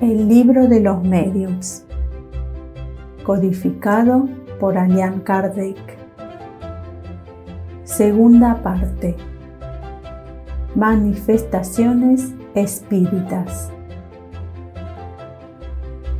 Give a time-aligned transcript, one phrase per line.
[0.00, 1.82] El libro de los medios,
[3.24, 4.28] codificado
[4.60, 5.76] por Allan Kardec.
[7.82, 9.16] Segunda parte.
[10.76, 13.72] Manifestaciones espíritas.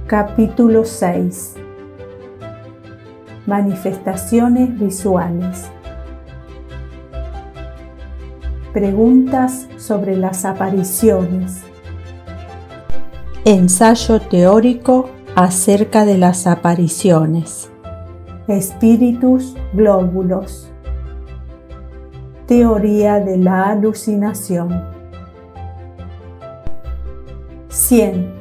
[0.09, 1.55] Capítulo 6.
[3.47, 5.71] Manifestaciones visuales.
[8.73, 11.68] Preguntas sobre las apariciones
[13.51, 17.71] Ensayo teórico acerca de las apariciones.
[18.47, 20.71] Espíritus glóbulos.
[22.45, 24.85] Teoría de la alucinación.
[27.71, 28.35] 100.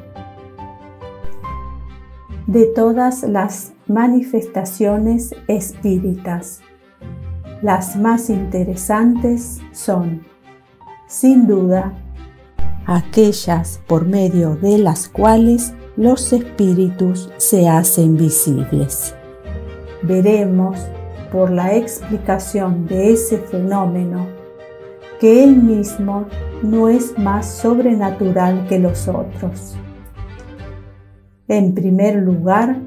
[2.46, 6.60] De todas las manifestaciones espíritas,
[7.62, 10.26] las más interesantes son,
[11.06, 11.94] sin duda,
[12.88, 19.14] aquellas por medio de las cuales los espíritus se hacen visibles.
[20.02, 20.78] Veremos
[21.30, 24.26] por la explicación de ese fenómeno
[25.20, 26.28] que él mismo
[26.62, 29.76] no es más sobrenatural que los otros.
[31.46, 32.78] En primer lugar,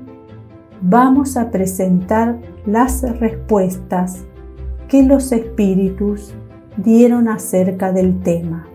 [0.81, 4.23] vamos a presentar las respuestas
[4.87, 6.33] que los espíritus
[6.77, 8.70] dieron acerca del tema.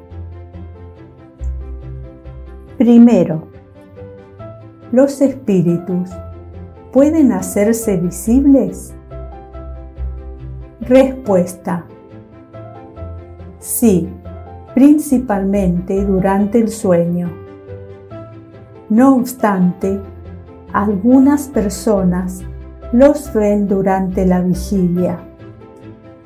[2.78, 3.48] Primero,
[4.92, 6.10] ¿los espíritus
[6.92, 8.94] pueden hacerse visibles?
[10.80, 11.86] Respuesta.
[13.58, 14.10] Sí,
[14.74, 17.30] principalmente durante el sueño.
[18.90, 19.98] No obstante,
[20.74, 22.42] algunas personas
[22.92, 25.18] los ven durante la vigilia,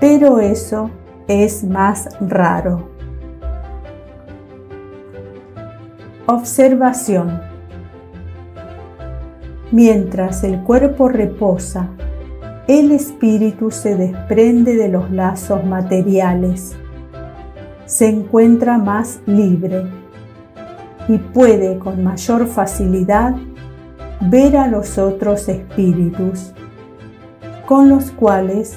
[0.01, 0.91] pero eso
[1.29, 2.90] es más raro.
[6.33, 7.41] Observación.
[9.73, 11.89] Mientras el cuerpo reposa,
[12.69, 16.77] el espíritu se desprende de los lazos materiales,
[17.85, 19.89] se encuentra más libre
[21.09, 23.35] y puede con mayor facilidad
[24.21, 26.53] ver a los otros espíritus,
[27.67, 28.77] con los cuales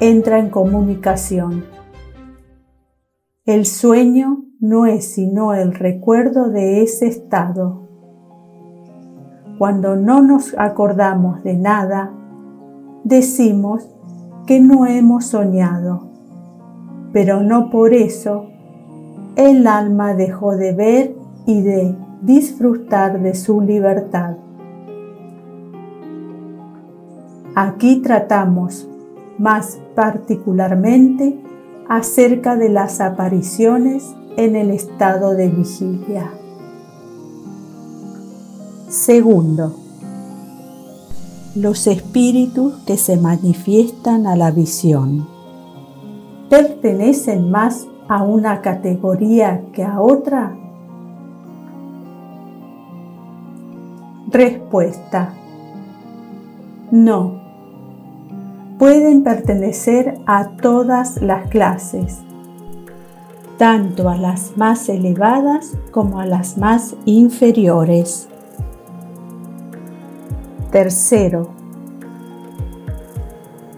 [0.00, 1.66] entra en comunicación.
[3.44, 7.82] El sueño no es sino el recuerdo de ese estado.
[9.58, 12.12] Cuando no nos acordamos de nada,
[13.04, 13.88] decimos
[14.46, 16.08] que no hemos soñado,
[17.12, 18.46] pero no por eso
[19.36, 21.14] el alma dejó de ver
[21.46, 24.36] y de disfrutar de su libertad.
[27.54, 28.88] Aquí tratamos
[29.38, 31.38] más particularmente
[31.88, 36.30] acerca de las apariciones en el estado de vigilia.
[38.88, 39.74] Segundo,
[41.54, 45.26] los espíritus que se manifiestan a la visión
[46.50, 50.56] pertenecen más a una categoría que a otra?
[54.28, 55.34] Respuesta.
[56.90, 57.40] No.
[58.78, 62.25] Pueden pertenecer a todas las clases
[63.58, 68.28] tanto a las más elevadas como a las más inferiores.
[70.70, 71.48] Tercero,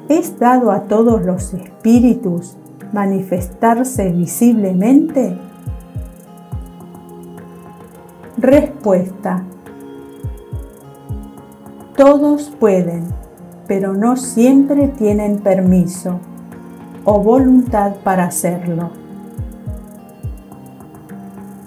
[0.08, 2.56] ¿es dado a todos los espíritus
[2.92, 5.38] manifestarse visiblemente?
[8.36, 9.44] Respuesta.
[11.96, 13.06] Todos pueden,
[13.66, 16.20] pero no siempre tienen permiso
[17.04, 19.07] o voluntad para hacerlo.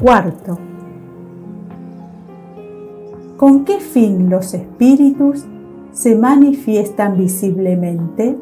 [0.02, 0.58] Cuarto,
[3.38, 5.46] ¿con qué fin los espíritus
[5.92, 8.36] se manifiestan visiblemente?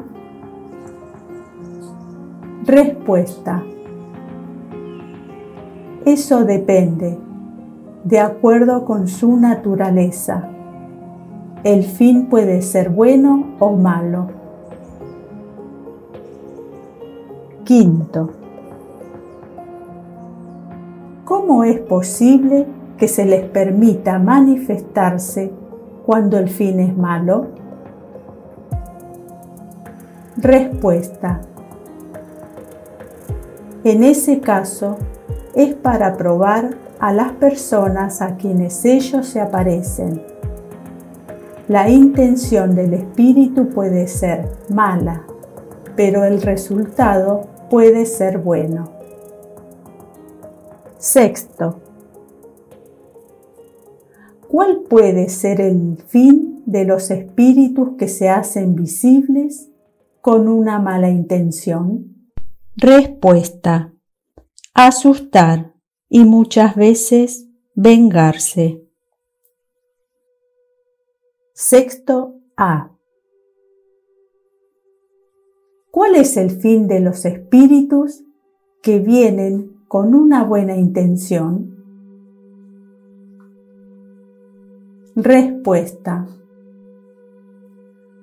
[2.63, 3.61] Respuesta.
[6.05, 7.17] Eso depende,
[8.05, 10.47] de acuerdo con su naturaleza.
[11.65, 14.27] El fin puede ser bueno o malo.
[17.65, 18.38] Quinto.
[21.29, 22.65] ¿Cómo es posible
[22.97, 25.51] que se les permita manifestarse
[26.03, 27.49] cuando el fin es malo?
[30.37, 31.41] Respuesta.
[33.83, 34.97] En ese caso,
[35.53, 40.23] es para probar a las personas a quienes ellos se aparecen.
[41.67, 45.27] La intención del espíritu puede ser mala,
[45.95, 48.98] pero el resultado puede ser bueno.
[50.99, 51.81] Sexto,
[54.49, 59.69] ¿Cuál puede ser el fin de los espíritus que se hacen visibles
[60.21, 62.31] con una mala intención?
[62.75, 63.93] Respuesta.
[64.73, 65.75] Asustar
[66.09, 68.83] y muchas veces vengarse.
[71.53, 72.91] Sexto A.
[75.91, 78.23] ¿Cuál es el fin de los espíritus
[78.81, 81.83] que vienen con una buena intención?
[85.15, 86.27] Respuesta.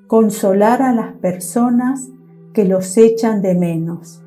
[0.06, 2.08] Consolar a las personas
[2.54, 4.22] que los echan de menos.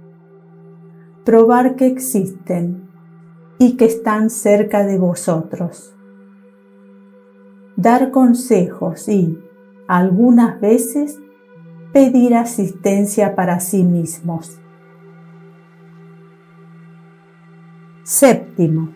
[1.23, 2.89] Probar que existen
[3.57, 5.95] y que están cerca de vosotros.
[7.77, 9.39] Dar consejos y,
[9.87, 11.17] algunas veces,
[11.93, 14.58] pedir asistencia para sí mismos.
[18.09, 18.95] Séptimo.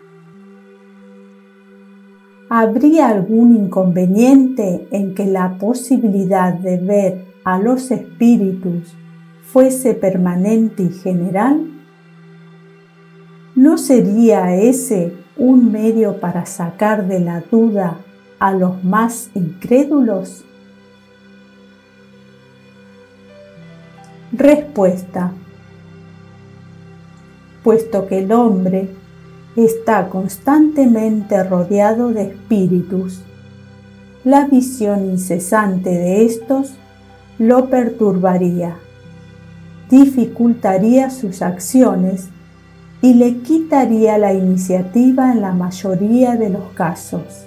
[2.49, 8.95] ¿Habría algún inconveniente en que la posibilidad de ver a los espíritus
[9.43, 11.63] fuese permanente y general?
[13.53, 17.99] ¿No sería ese un medio para sacar de la duda
[18.39, 20.43] a los más incrédulos?
[24.31, 25.33] Respuesta.
[27.63, 29.02] Puesto que el hombre
[29.55, 33.21] está constantemente rodeado de espíritus,
[34.23, 36.73] la visión incesante de estos
[37.37, 38.77] lo perturbaría,
[39.89, 42.29] dificultaría sus acciones
[43.01, 47.45] y le quitaría la iniciativa en la mayoría de los casos.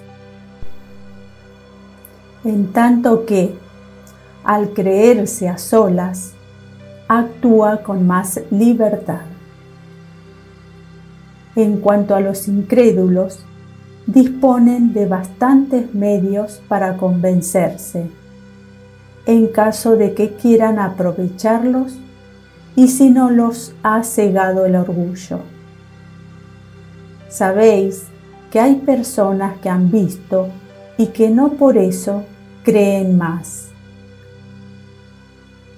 [2.43, 3.55] En tanto que,
[4.43, 6.33] al creerse a solas,
[7.07, 9.36] actúa con más libertad.
[11.57, 13.39] En cuanto a los incrédulos,
[14.05, 18.09] disponen de bastantes medios para convencerse,
[19.25, 21.99] en caso de que quieran aprovecharlos
[22.77, 25.39] y si no los ha cegado el orgullo.
[27.27, 28.05] Sabéis
[28.49, 30.47] que hay personas que han visto
[30.97, 32.23] y que no por eso
[32.63, 33.67] creen más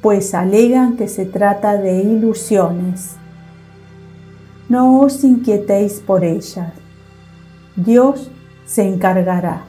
[0.02, 3.19] pues alegan que se trata de ilusiones.
[4.70, 6.74] No os inquietéis por ellas.
[7.76, 8.30] Dios
[8.68, 9.64] se encargará.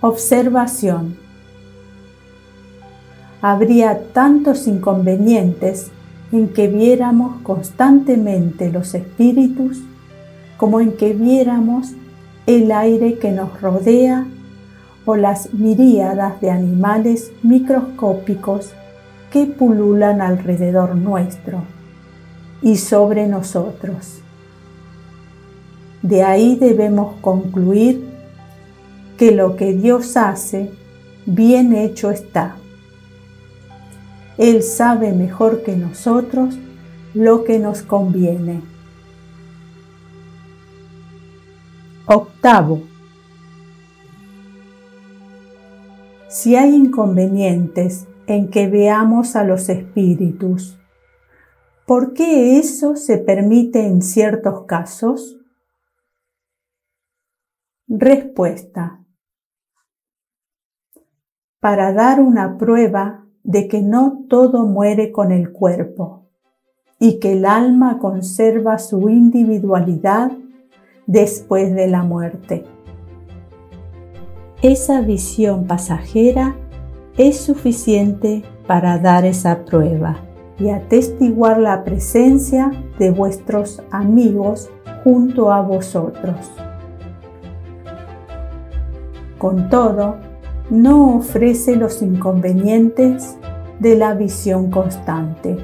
[0.00, 1.18] Observación.
[3.42, 5.90] Habría tantos inconvenientes
[6.32, 9.82] en que viéramos constantemente los espíritus
[10.56, 11.88] como en que viéramos
[12.46, 14.26] el aire que nos rodea
[15.04, 18.72] o las miríadas de animales microscópicos
[19.30, 21.79] que pululan alrededor nuestro
[22.62, 24.20] y sobre nosotros.
[26.02, 28.08] De ahí debemos concluir
[29.16, 30.70] que lo que Dios hace,
[31.26, 32.56] bien hecho está.
[34.38, 36.56] Él sabe mejor que nosotros
[37.12, 38.62] lo que nos conviene.
[42.06, 42.90] Octavo.
[46.30, 50.78] si hay inconvenientes en que veamos a los espíritus,
[51.90, 55.40] ¿por qué eso se permite en ciertos casos?
[57.88, 59.04] Respuesta.
[61.58, 66.28] Para dar una prueba de que no todo muere con el cuerpo
[67.00, 70.30] y que el alma conserva su individualidad
[71.08, 72.66] después de la muerte.
[74.62, 76.54] Esa visión pasajera
[77.18, 80.29] es suficiente para dar esa prueba
[80.60, 84.70] y atestiguar la presencia de vuestros amigos
[85.02, 86.36] junto a vosotros.
[89.38, 90.16] Con todo,
[90.68, 93.36] no ofrece los inconvenientes
[93.78, 95.56] de la visión constante.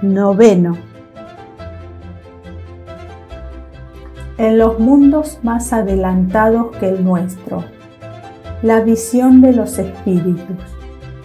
[0.00, 0.76] Noveno
[4.38, 7.62] en los mundos más adelantados que el nuestro.
[8.62, 10.56] La visión de los espíritus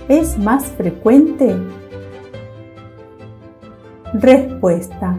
[0.08, 1.56] es más frecuente.
[4.14, 5.18] Respuesta.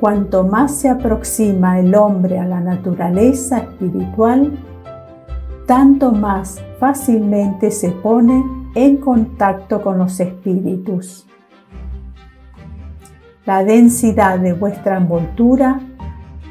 [0.00, 4.56] Cuanto más se aproxima el hombre a la naturaleza espiritual,
[5.66, 8.44] tanto más fácilmente se pone
[8.74, 11.28] en contacto con los espíritus
[13.48, 15.80] la densidad de vuestra envoltura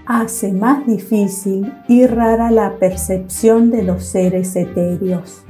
[0.07, 5.43] hace más difícil y rara la percepción de los seres etéreos.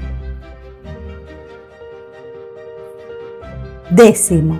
[3.89, 4.59] Décimo.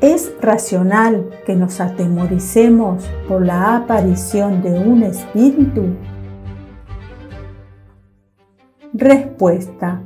[0.00, 5.84] ¿Es racional que nos atemoricemos por la aparición de un espíritu?
[8.94, 10.00] Respuesta.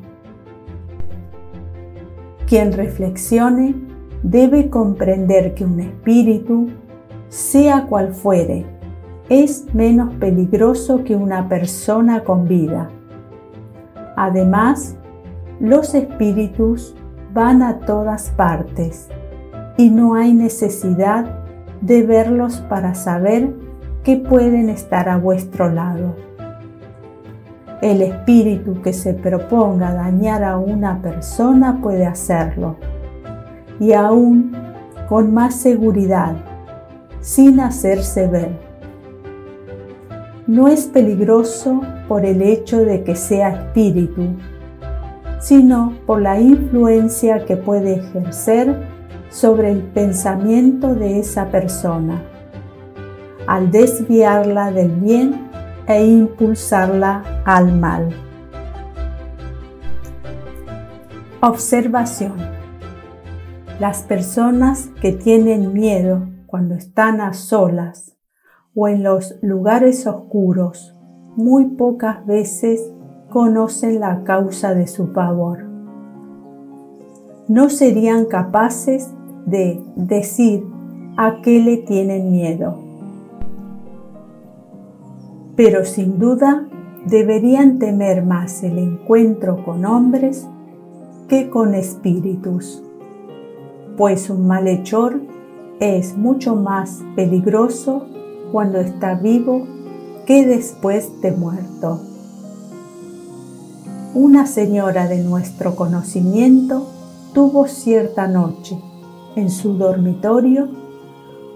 [2.49, 3.77] Quien reflexione
[4.25, 6.67] debe comprender que un espíritu,
[7.29, 8.67] sea cual fuere,
[9.29, 12.91] es menos peligroso que una persona con vida.
[14.17, 14.97] Además,
[15.61, 16.97] los espíritus
[17.35, 19.09] van a todas partes
[19.77, 21.27] y no hay necesidad
[21.83, 23.51] de verlos para saber
[24.03, 26.17] que pueden estar a vuestro lado.
[27.83, 32.77] El espíritu que se proponga dañar a una persona puede hacerlo,
[33.79, 34.53] y aún
[35.09, 36.37] con más seguridad,
[37.21, 38.59] sin hacerse ver.
[40.47, 44.35] No es peligroso por el hecho de que sea espíritu,
[45.41, 48.87] sino por la influencia que puede ejercer
[49.31, 52.23] sobre el pensamiento de esa persona,
[53.47, 55.51] al desviarla del bien
[55.87, 58.11] e impulsarla al mal.
[61.41, 62.37] Observación.
[63.79, 68.15] Las personas que tienen miedo cuando están a solas
[68.75, 70.95] o en los lugares oscuros
[71.37, 72.93] muy pocas veces
[73.31, 75.65] conocen la causa de su pavor.
[77.49, 79.11] No serían capaces
[79.47, 80.65] de decir
[81.17, 82.79] a qué le tienen miedo.
[85.57, 86.67] Pero sin duda
[87.07, 90.47] deberían temer más el encuentro con hombres
[91.29, 92.83] que con espíritus,
[93.97, 95.21] pues un malhechor
[95.79, 98.07] es mucho más peligroso
[98.51, 99.67] cuando está vivo
[100.27, 102.10] que después de muerto.
[104.15, 106.89] Una señora de nuestro conocimiento
[107.33, 108.77] tuvo cierta noche
[109.37, 110.69] en su dormitorio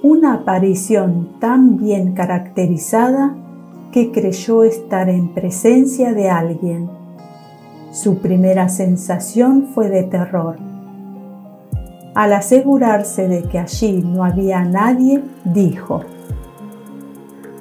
[0.05, 3.35] una aparición tan bien caracterizada
[3.91, 6.89] que creyó estar en presencia de alguien.
[7.91, 10.57] Su primera sensación fue de terror.
[12.15, 16.03] Al asegurarse de que allí no había nadie, dijo,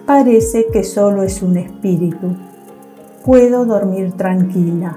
[0.05, 2.35] Parece que solo es un espíritu.
[3.25, 4.95] Puedo dormir tranquila.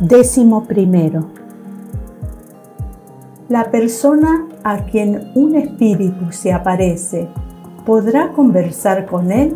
[0.00, 1.42] Décimo primero
[3.52, 7.28] la persona a quien un espíritu se aparece
[7.84, 9.54] podrá conversar con él?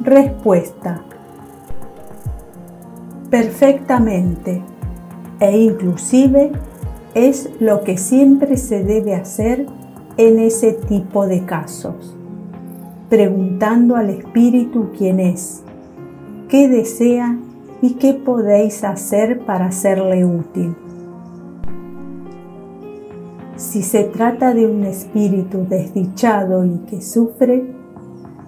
[0.00, 1.02] Respuesta.
[3.28, 4.62] Perfectamente
[5.40, 6.52] e inclusive
[7.14, 9.66] es lo que siempre se debe hacer
[10.16, 12.13] en ese tipo de casos,
[13.08, 15.62] preguntando al espíritu quién es,
[16.48, 17.38] qué desea
[17.82, 20.74] y qué podéis hacer para serle útil.
[23.56, 27.64] Si se trata de un espíritu desdichado y que sufre,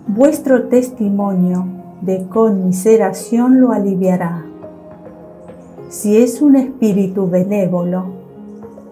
[0.07, 1.67] vuestro testimonio
[2.01, 4.45] de conmiseración lo aliviará.
[5.89, 8.07] Si es un espíritu benévolo,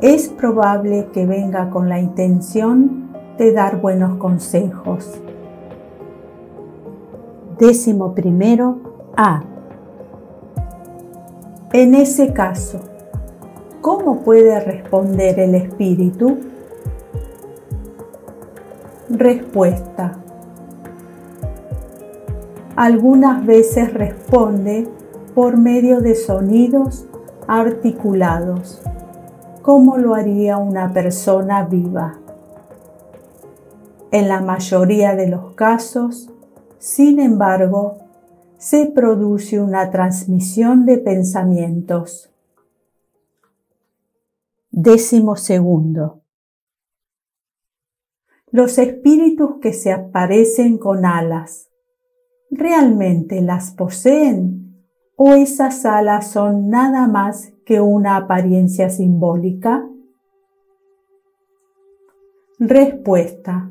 [0.01, 5.21] es probable que venga con la intención de dar buenos consejos.
[7.59, 8.79] Décimo primero
[9.17, 9.43] A.
[11.73, 12.81] En ese caso,
[13.85, 16.39] ¿Cómo puede responder el espíritu?
[19.11, 20.17] Respuesta.
[22.77, 24.89] Algunas veces responde
[25.35, 27.07] por medio de sonidos
[27.47, 28.81] articulados,
[29.61, 32.15] como lo haría una persona viva.
[34.13, 36.31] En la mayoría de los casos,
[36.85, 37.97] sin embargo,
[38.59, 42.31] se produce una transmisión de pensamientos.
[44.71, 46.21] Décimo segundo.
[48.51, 51.71] Los espíritus que se aparecen con alas,
[52.51, 54.85] ¿realmente las poseen
[55.17, 59.89] o esas alas son nada más que una apariencia simbólica?
[62.59, 63.71] Respuesta.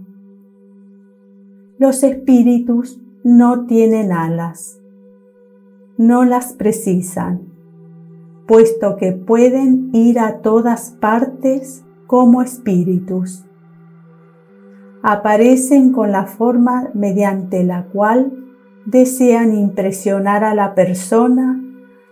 [1.77, 4.79] Los espíritus no tienen alas,
[5.97, 7.53] no las precisan
[8.47, 13.45] puesto que pueden ir a todas partes como espíritus.
[15.01, 18.31] Aparecen con la forma mediante la cual
[18.85, 21.61] desean impresionar a la persona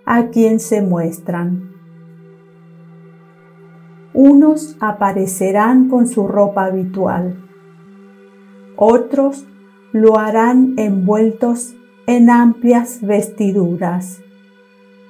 [0.05, 1.71] a quien se muestran.
[4.13, 7.45] Unos aparecerán con su ropa habitual,
[8.75, 9.47] otros
[9.91, 11.73] lo harán envueltos
[12.07, 14.21] en amplias vestiduras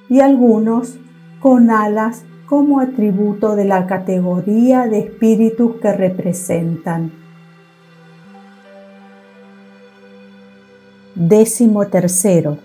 [0.08, 0.98] y algunos
[1.40, 7.12] con alas como atributo de la categoría de espíritus que representan.
[11.14, 12.58] Décimo tercero.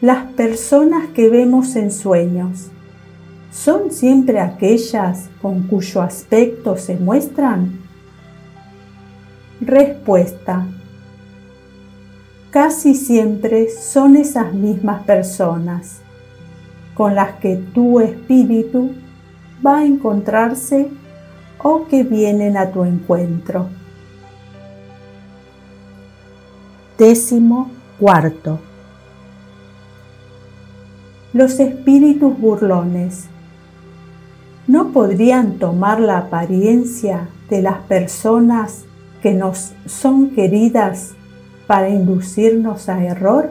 [0.00, 2.70] Las personas que vemos en sueños
[3.50, 7.83] son siempre aquellas con cuyo aspecto se muestran?
[9.66, 10.66] Respuesta.
[12.50, 16.00] Casi siempre son esas mismas personas
[16.94, 18.90] con las que tu espíritu
[19.64, 20.90] va a encontrarse
[21.62, 23.68] o que vienen a tu encuentro.
[26.98, 28.58] Décimo cuarto.
[31.32, 33.28] Los espíritus burlones
[34.66, 38.84] no podrían tomar la apariencia de las personas
[39.24, 41.14] que nos son queridas
[41.66, 43.50] para inducirnos a error?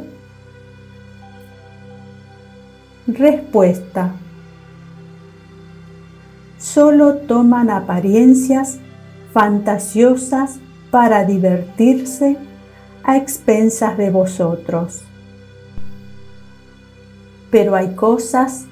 [3.08, 4.12] Respuesta.
[6.60, 8.78] Solo toman apariencias
[9.34, 10.60] fantasiosas
[10.92, 12.38] para divertirse
[13.04, 15.02] a expensas de vosotros.
[17.50, 18.66] Pero hay cosas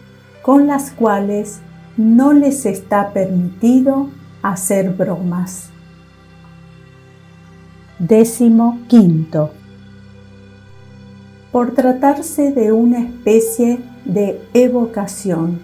[0.44, 1.62] con las cuales
[1.98, 4.10] no les está permitido
[4.44, 5.71] hacer bromas.
[8.02, 9.52] Décimo quinto.
[11.52, 15.60] Por tratarse de una especie de evocación,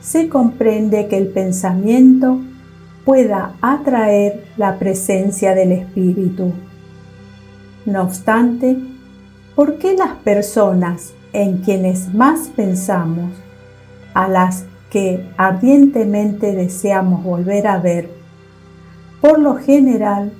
[0.00, 2.40] se comprende que el pensamiento
[3.04, 6.54] pueda atraer la presencia del espíritu.
[7.84, 8.78] No obstante,
[9.54, 13.30] ¿por qué las personas en quienes más pensamos,
[14.14, 18.08] a las que ardientemente deseamos volver a ver,
[19.20, 20.32] por lo general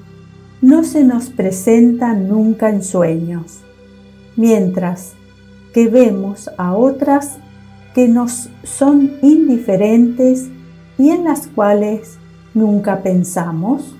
[0.61, 3.61] no se nos presentan nunca en sueños,
[4.37, 5.15] mientras
[5.73, 7.39] que vemos a otras
[7.95, 10.49] que nos son indiferentes
[10.99, 12.19] y en las cuales
[12.55, 13.95] nunca pensamos?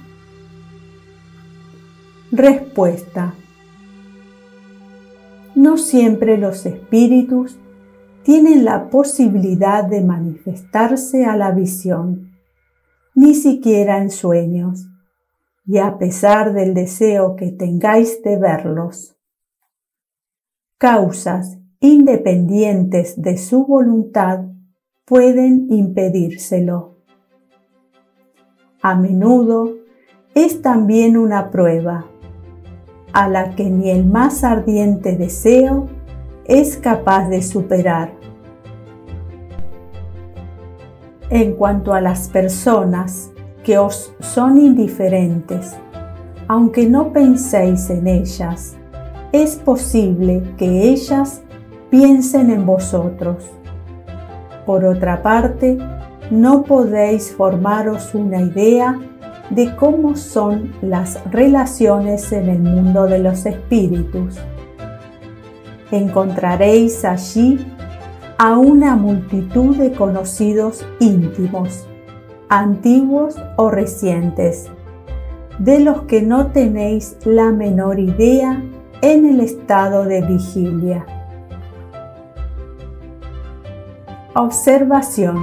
[2.33, 3.35] Respuesta.
[5.55, 7.57] No siempre los espíritus
[8.23, 12.33] tienen la posibilidad de manifestarse a la visión,
[13.15, 14.89] ni siquiera en sueños,
[15.67, 19.17] y a pesar del deseo que tengáis de verlos.
[20.79, 24.45] Causas independientes de su voluntad
[25.05, 26.97] pueden impedírselo.
[28.81, 29.75] A menudo
[30.35, 32.07] es también una prueba
[33.13, 35.89] a la que ni el más ardiente deseo
[36.45, 38.13] es capaz de superar.
[41.31, 43.33] En cuanto a las personas
[43.67, 45.75] que os son indiferentes,
[46.49, 48.77] aunque no penséis en ellas,
[49.33, 51.43] es posible que ellas
[51.91, 53.45] piensen en vosotros.
[54.65, 55.77] Por otra parte,
[56.31, 58.99] no podéis formaros una idea
[59.51, 64.39] de cómo son las relaciones en el mundo de los espíritus
[65.91, 67.65] encontraréis allí
[68.39, 71.87] a una multitud de conocidos íntimos,
[72.49, 74.67] antiguos o recientes,
[75.59, 78.63] de los que no tenéis la menor idea
[79.03, 81.07] en el estado de vigilia.
[84.35, 85.39] Observación.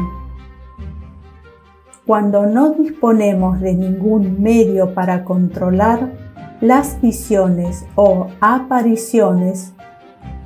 [2.05, 6.11] Cuando no disponemos de ningún medio para controlar
[6.61, 9.73] las visiones o apariciones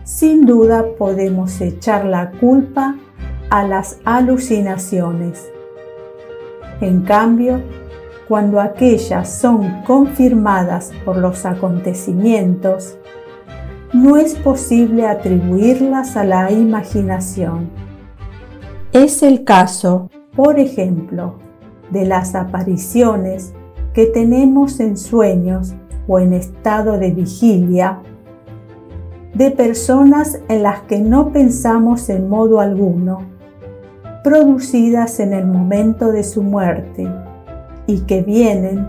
[0.07, 2.95] sin duda podemos echar la culpa
[3.49, 5.51] a las alucinaciones.
[6.81, 7.61] En cambio,
[8.27, 12.97] cuando aquellas son confirmadas por los acontecimientos,
[13.93, 17.69] no es posible atribuirlas a la imaginación.
[18.91, 21.35] Es el caso, por ejemplo,
[21.89, 23.53] de las apariciones
[23.93, 25.73] que tenemos en sueños
[26.07, 28.01] o en estado de vigilia
[29.33, 33.36] de personas en las que no pensamos en modo alguno,
[34.27, 37.09] producidas en el momento de su muerte
[37.85, 38.85] y que vienen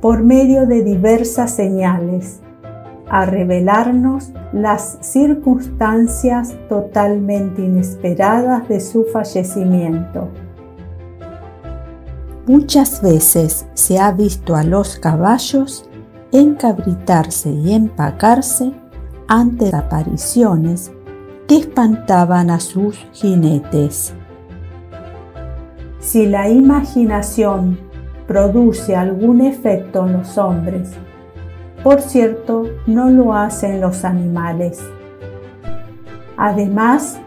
[0.00, 2.40] por medio de diversas señales
[3.10, 10.30] a revelarnos las circunstancias totalmente inesperadas de su fallecimiento.
[12.46, 15.86] Muchas veces se ha visto a los caballos
[16.32, 18.72] encabritarse y empacarse
[19.28, 20.90] ante apariciones
[21.46, 24.14] que espantaban a sus jinetes.
[26.02, 27.78] Si la imaginación
[28.26, 30.90] produce algún efecto en los hombres,
[31.84, 34.80] por cierto, no lo hacen los animales.
[36.36, 37.20] Además,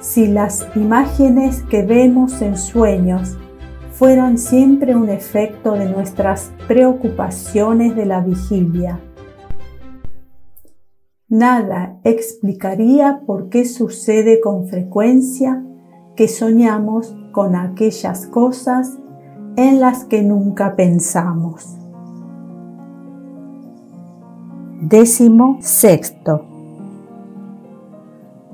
[0.00, 3.36] si las imágenes que vemos en sueños
[3.90, 9.00] fueran siempre un efecto de nuestras preocupaciones de la vigilia.
[11.28, 15.64] Nada explicaría por qué sucede con frecuencia
[16.14, 18.98] que soñamos con aquellas cosas
[19.54, 21.78] en las que nunca pensamos.
[24.80, 26.44] Décimo sexto.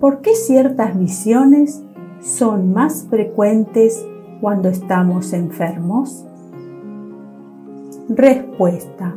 [0.01, 1.83] ¿Por qué ciertas visiones
[2.21, 4.05] son más frecuentes
[4.43, 6.27] cuando estamos enfermos?
[8.11, 9.15] Respuesta.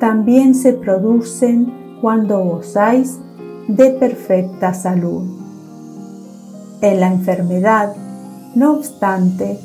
[0.00, 3.20] También se producen cuando gozáis
[3.68, 5.39] de perfecta salud.
[6.82, 7.94] En la enfermedad,
[8.54, 9.58] no obstante,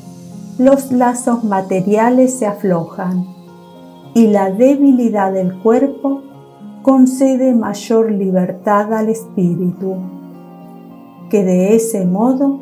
[0.58, 3.26] los lazos materiales se aflojan
[4.14, 6.22] y la debilidad del cuerpo
[6.82, 9.96] concede mayor libertad al espíritu,
[11.30, 12.60] que de ese modo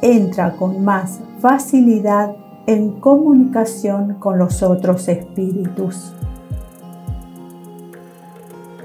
[0.00, 2.34] entra con más facilidad
[2.66, 6.12] en comunicación con los otros espíritus.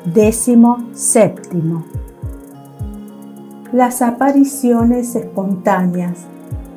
[0.06, 1.84] Décimo séptimo.
[3.74, 6.20] Las apariciones espontáneas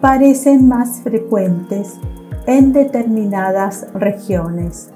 [0.01, 2.01] parecen más frecuentes
[2.47, 4.91] en determinadas regiones.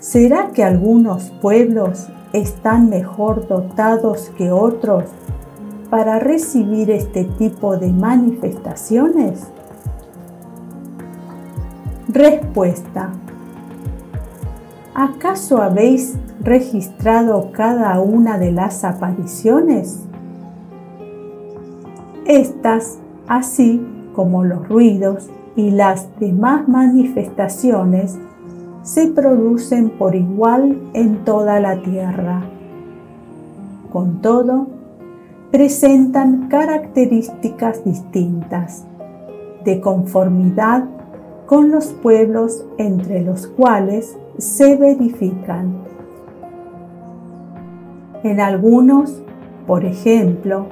[0.00, 5.04] ¿Será que algunos pueblos están mejor dotados que otros
[5.88, 9.46] para recibir este tipo de manifestaciones?
[12.08, 13.12] Respuesta.
[14.94, 20.00] ¿Acaso habéis registrado cada una de las apariciones?
[22.26, 23.84] Estas, así
[24.14, 28.18] como los ruidos y las demás manifestaciones,
[28.82, 32.42] se producen por igual en toda la tierra.
[33.92, 34.66] Con todo,
[35.50, 38.84] presentan características distintas,
[39.64, 40.84] de conformidad
[41.46, 45.74] con los pueblos entre los cuales se verifican.
[48.22, 49.22] En algunos,
[49.66, 50.66] por ejemplo,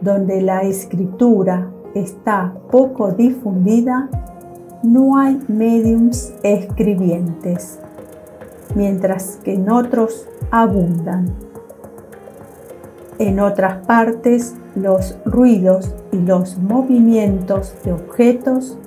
[0.00, 4.08] donde la escritura está poco difundida,
[4.82, 7.78] no hay mediums escribientes,
[8.74, 11.34] mientras que en otros abundan.
[13.18, 18.78] En otras partes, los ruidos y los movimientos de objetos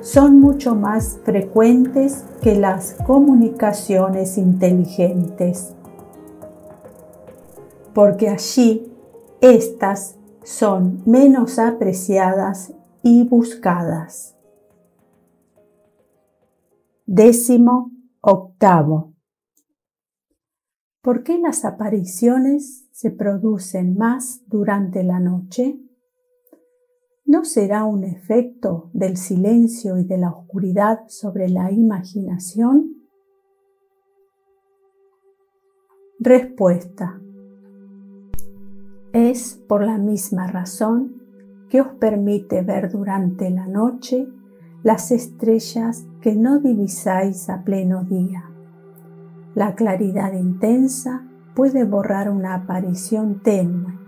[0.00, 5.74] son mucho más frecuentes que las comunicaciones inteligentes,
[7.94, 8.90] porque allí
[9.40, 10.17] éstas
[10.48, 14.34] son menos apreciadas y buscadas.
[17.04, 19.12] Décimo octavo.
[21.02, 25.78] ¿Por qué las apariciones se producen más durante la noche?
[27.26, 33.06] ¿No será un efecto del silencio y de la oscuridad sobre la imaginación?
[36.18, 37.20] Respuesta.
[39.12, 41.22] Es por la misma razón
[41.70, 44.28] que os permite ver durante la noche
[44.82, 48.50] las estrellas que no divisáis a pleno día.
[49.54, 53.98] La claridad intensa puede borrar una aparición tenue,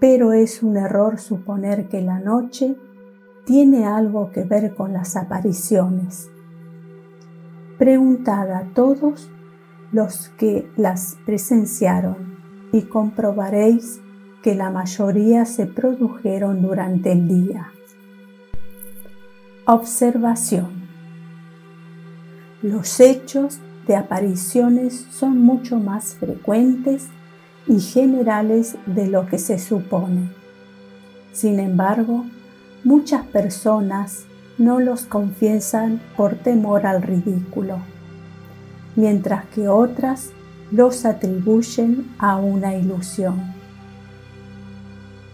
[0.00, 2.76] pero es un error suponer que la noche
[3.44, 6.30] tiene algo que ver con las apariciones.
[7.78, 9.30] Preguntad a todos
[9.92, 12.35] los que las presenciaron
[12.76, 14.00] y comprobaréis
[14.42, 17.72] que la mayoría se produjeron durante el día.
[19.64, 20.86] Observación.
[22.60, 27.06] Los hechos de apariciones son mucho más frecuentes
[27.66, 30.28] y generales de lo que se supone.
[31.32, 32.26] Sin embargo,
[32.84, 34.26] muchas personas
[34.58, 37.78] no los confiesan por temor al ridículo,
[38.96, 40.32] mientras que otras
[40.70, 43.54] los atribuyen a una ilusión.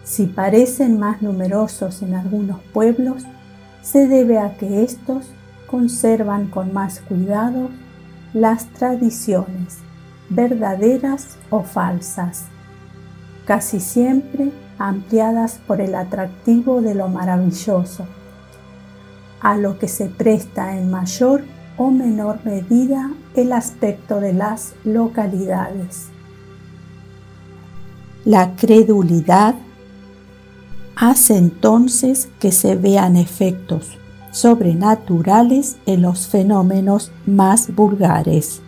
[0.05, 3.25] Si parecen más numerosos en algunos pueblos,
[3.83, 5.27] se debe a que éstos
[5.66, 7.71] conservan con más cuidado
[8.35, 9.79] las tradiciones,
[10.29, 12.45] verdaderas o falsas,
[13.47, 18.07] casi siempre ampliadas por el atractivo de lo maravilloso,
[19.40, 21.42] a lo que se presta en mayor
[21.76, 26.08] o menor medida el aspecto de las localidades.
[28.24, 29.54] La credulidad
[30.96, 33.98] hace entonces que se vean efectos
[34.32, 38.62] sobrenaturales en los fenómenos más vulgares.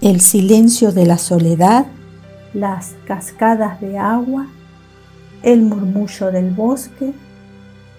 [0.00, 1.86] El silencio de la soledad,
[2.52, 4.46] las cascadas de agua,
[5.42, 7.12] el murmullo del bosque,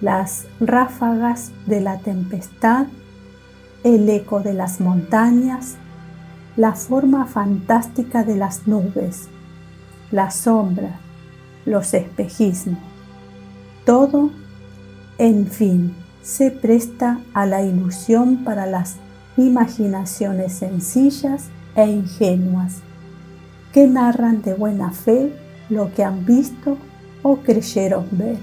[0.01, 2.87] las ráfagas de la tempestad,
[3.83, 5.75] el eco de las montañas,
[6.55, 9.27] la forma fantástica de las nubes,
[10.11, 10.99] la sombra,
[11.65, 12.79] los espejismos.
[13.85, 14.31] Todo,
[15.17, 18.95] en fin, se presta a la ilusión para las
[19.37, 22.81] imaginaciones sencillas e ingenuas
[23.71, 25.31] que narran de buena fe
[25.69, 26.77] lo que han visto
[27.21, 28.37] o creyeron ver.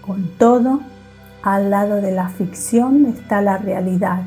[0.00, 0.80] Con todo,
[1.42, 4.22] al lado de la ficción está la realidad.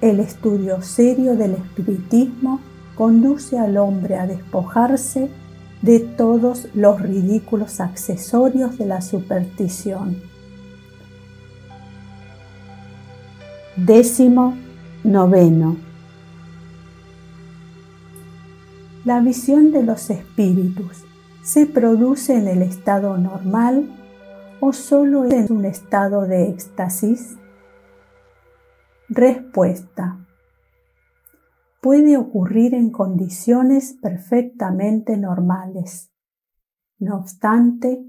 [0.00, 2.60] El estudio serio del espiritismo
[2.96, 5.30] conduce al hombre a despojarse
[5.82, 10.16] de todos los ridículos accesorios de la superstición.
[13.76, 14.56] Décimo
[15.04, 15.76] noveno.
[19.04, 21.04] La visión de los espíritus
[21.42, 23.84] se produce en el estado normal
[24.60, 27.36] o solo en un estado de éxtasis?
[29.08, 30.26] Respuesta.
[31.80, 36.10] Puede ocurrir en condiciones perfectamente normales.
[36.98, 38.04] No obstante,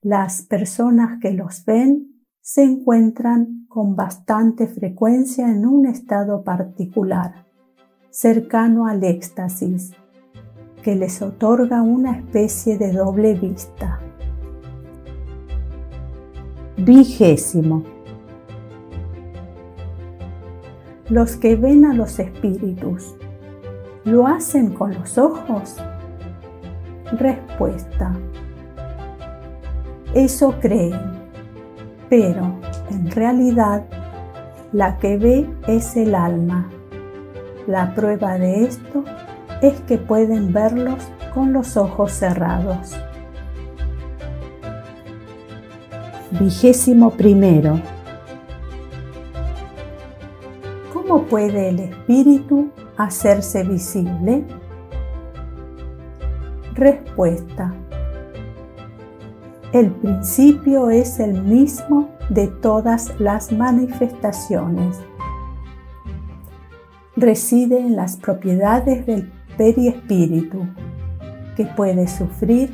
[0.00, 7.46] las personas que los ven se encuentran con bastante frecuencia en un estado particular,
[8.10, 9.92] cercano al éxtasis,
[10.82, 14.00] que les otorga una especie de doble vista.
[16.82, 17.82] Vigésimo.
[21.10, 23.14] Los que ven a los espíritus,
[24.04, 25.76] ¿lo hacen con los ojos?
[27.12, 28.14] Respuesta.
[30.14, 30.98] Eso creen,
[32.08, 32.54] pero
[32.90, 33.84] en realidad
[34.72, 36.70] la que ve es el alma.
[37.66, 39.04] La prueba de esto
[39.60, 42.96] es que pueden verlos con los ojos cerrados.
[46.38, 47.80] Vigésimo primero.
[50.92, 54.44] ¿Cómo puede el espíritu hacerse visible?
[56.74, 57.74] Respuesta.
[59.72, 64.98] El principio es el mismo de todas las manifestaciones.
[67.16, 70.64] Reside en las propiedades del periespíritu,
[71.56, 72.70] que puede sufrir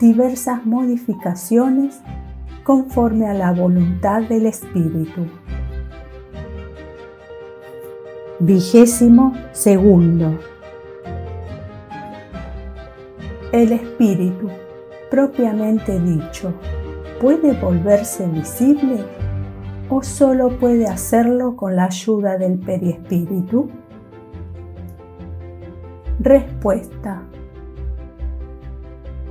[0.00, 2.00] diversas modificaciones
[2.66, 5.24] conforme a la voluntad del Espíritu.
[8.40, 10.36] Vigésimo segundo.
[13.52, 14.48] El Espíritu,
[15.08, 16.54] propiamente dicho,
[17.20, 19.04] ¿puede volverse visible
[19.88, 23.70] o solo puede hacerlo con la ayuda del periespíritu?
[26.18, 27.22] Respuesta.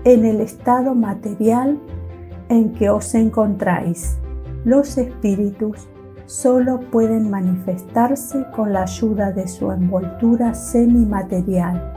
[0.05, 1.81] En el estado material
[2.49, 4.17] en que os encontráis.
[4.63, 5.87] Los espíritus
[6.25, 11.93] solo pueden manifestarse con la ayuda de su envoltura semimaterial,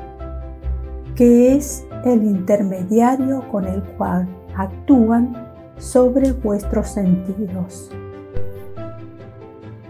[1.14, 5.34] que es el intermediario con el cual actúan
[5.78, 7.90] sobre vuestros sentidos.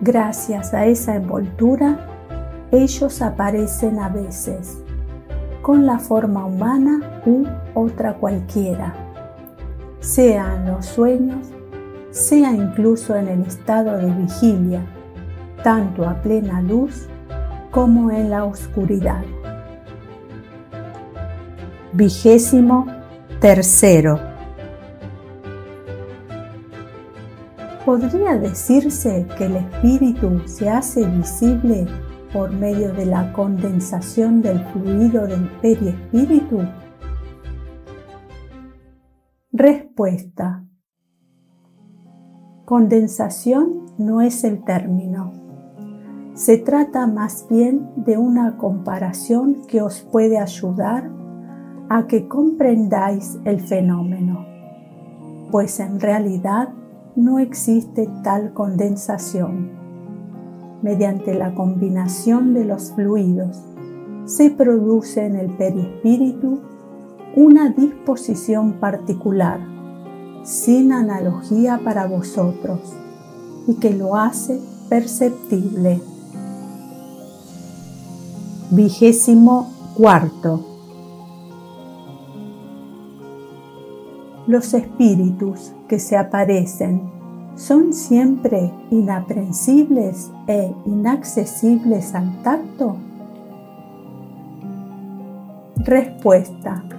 [0.01, 1.99] Gracias a esa envoltura,
[2.71, 4.79] ellos aparecen a veces
[5.63, 7.45] con la forma humana u
[7.75, 9.08] otra cualquiera
[10.01, 11.47] sea en los sueños,
[12.11, 14.81] sea incluso en el estado de vigilia,
[15.63, 17.07] tanto a plena luz
[17.71, 19.23] como en la oscuridad.
[21.93, 22.87] Vigésimo
[23.41, 24.21] tercero.
[27.85, 31.87] ¿Podría decirse que el espíritu se hace visible
[32.33, 36.63] por medio de la condensación del fluido del periespíritu?
[39.53, 40.67] Respuesta.
[42.67, 45.33] Condensación no es el término.
[46.35, 51.11] Se trata más bien de una comparación que os puede ayudar
[51.89, 54.45] a que comprendáis el fenómeno,
[55.51, 56.69] pues en realidad
[57.17, 59.71] no existe tal condensación.
[60.83, 63.65] Mediante la combinación de los fluidos
[64.27, 66.61] se produce en el perispíritu
[67.39, 69.61] una disposición particular,
[70.43, 72.81] sin analogía para vosotros,
[73.69, 76.01] y que lo hace perceptible.
[78.73, 79.73] Vigésimo.
[84.49, 87.09] Los espíritus que se aparecen
[87.55, 92.97] son siempre inaprensibles e inaccesibles al tacto?
[95.77, 96.98] Respuesta.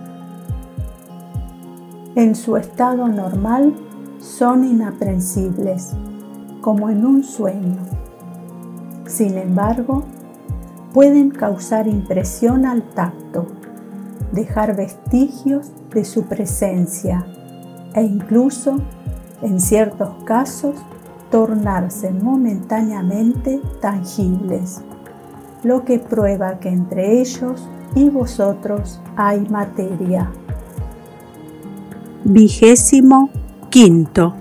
[2.20, 3.74] En su estado normal
[4.20, 5.94] son inaprensibles,
[6.60, 7.78] como en un sueño.
[9.06, 10.04] Sin embargo,
[10.94, 13.48] pueden causar impresión al tacto,
[14.34, 17.26] dejar vestigios de su presencia
[17.94, 18.82] e incluso,
[19.42, 20.76] en ciertos casos,
[21.32, 24.82] tornarse momentáneamente tangibles,
[25.64, 30.30] lo que prueba que entre ellos y vosotros hay materia.
[32.26, 33.30] Vigésimo
[33.70, 34.34] quinto.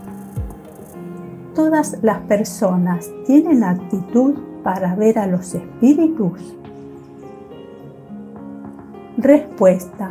[1.55, 6.57] ¿Todas las personas tienen actitud para ver a los espíritus?
[9.17, 10.11] Respuesta.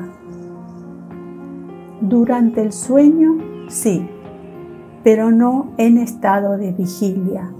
[2.00, 4.08] Durante el sueño, sí,
[5.04, 7.52] pero no en estado de vigilia.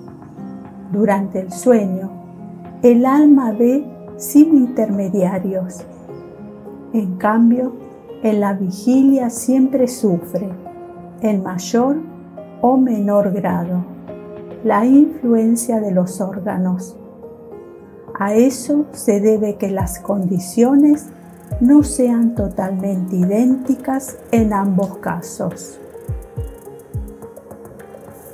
[0.94, 2.10] Durante el sueño,
[2.82, 5.86] el alma ve sin intermediarios.
[6.94, 7.87] En cambio,
[8.24, 10.50] en la vigilia siempre sufre,
[11.22, 11.98] en mayor
[12.62, 13.86] o menor grado,
[14.64, 16.98] la influencia de los órganos.
[18.20, 21.08] A eso se debe que las condiciones
[21.60, 25.80] no sean totalmente idénticas en ambos casos.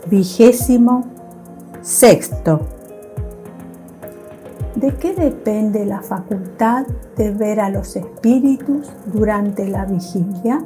[0.10, 1.06] Vigésimo
[1.82, 2.62] sexto.
[4.75, 10.65] ¿De qué depende la facultad de ver a los espíritus durante la vigilia?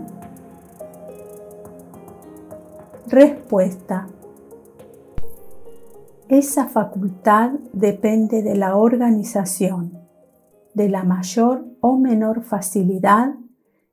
[3.08, 4.08] Respuesta.
[6.30, 10.00] Esa facultad depende de la organización,
[10.74, 13.36] de la mayor o menor facilidad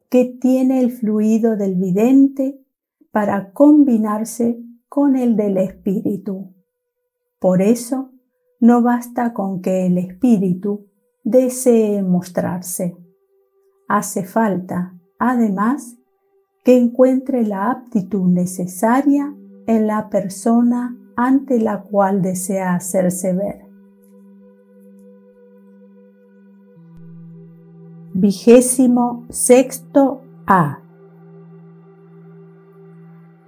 [0.08, 2.60] que tiene el fluido del vidente
[3.10, 6.54] para combinarse con el del espíritu.
[7.40, 8.13] Por eso,
[8.60, 10.86] no basta con que el espíritu
[11.22, 12.96] desee mostrarse.
[13.88, 15.96] Hace falta, además,
[16.64, 19.34] que encuentre la aptitud necesaria
[19.66, 23.64] en la persona ante la cual desea hacerse ver.
[28.14, 30.80] Vigésimo sexto A.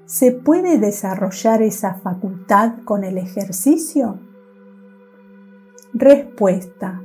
[0.04, 4.25] ¿Se puede desarrollar esa facultad con el ejercicio?
[5.98, 7.00] Respuesta.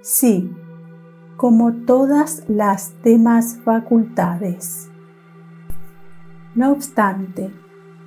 [0.00, 0.50] Sí,
[1.36, 4.88] como todas las demás facultades.
[6.54, 7.50] No obstante,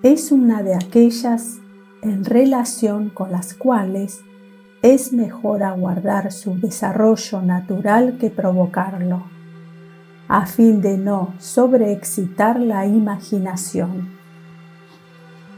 [0.01, 1.59] es una de aquellas
[2.01, 4.23] en relación con las cuales
[4.81, 9.25] es mejor aguardar su desarrollo natural que provocarlo,
[10.27, 14.14] a fin de no sobreexcitar la imaginación.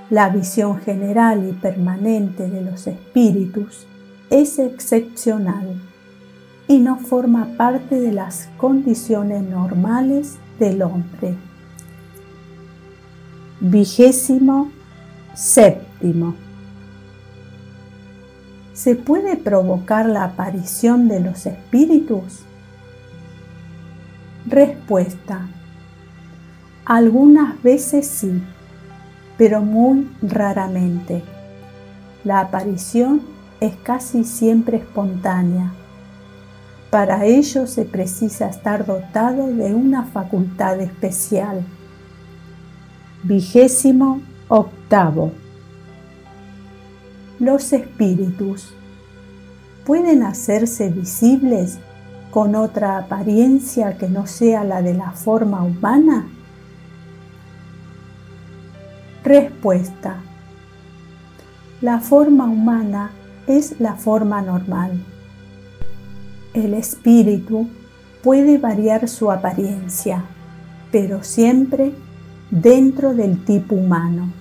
[0.09, 3.85] La visión general y permanente de los espíritus
[4.29, 5.81] es excepcional
[6.67, 11.35] y no forma parte de las condiciones normales del hombre.
[13.59, 14.71] Vigésimo
[15.33, 16.35] séptimo.
[18.73, 22.43] ¿Se puede provocar la aparición de los espíritus?
[24.45, 25.47] Respuesta.
[26.85, 28.41] Algunas veces sí,
[29.37, 31.23] pero muy raramente.
[32.23, 33.21] La aparición
[33.59, 35.71] es casi siempre espontánea.
[36.89, 41.63] Para ello se precisa estar dotado de una facultad especial.
[43.23, 45.31] Vigésimo octavo.
[47.39, 48.73] Los espíritus
[49.85, 51.79] pueden hacerse visibles
[52.31, 56.27] con otra apariencia que no sea la de la forma humana?
[59.27, 60.21] Respuesta.
[61.81, 63.11] La forma humana
[63.45, 65.03] es la forma normal.
[66.53, 67.67] El espíritu
[68.23, 70.23] puede variar su apariencia,
[70.93, 71.91] pero siempre
[72.51, 74.31] dentro del tipo humano.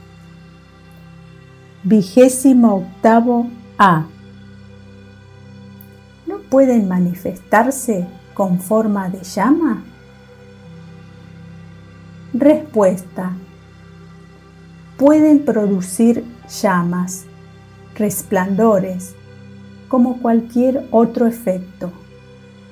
[1.82, 4.07] Vigésimo octavo A.
[6.28, 9.82] ¿No pueden manifestarse con forma de llama?
[12.32, 13.32] Respuesta.
[14.97, 17.26] Pueden producir llamas,
[17.97, 19.14] resplandores,
[19.88, 21.92] como cualquier otro efecto,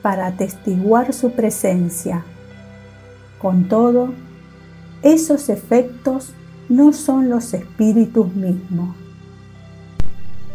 [0.00, 2.24] para atestiguar su presencia.
[3.38, 4.14] Con todo,
[5.02, 6.32] esos efectos
[6.70, 8.96] no son los espíritus mismos.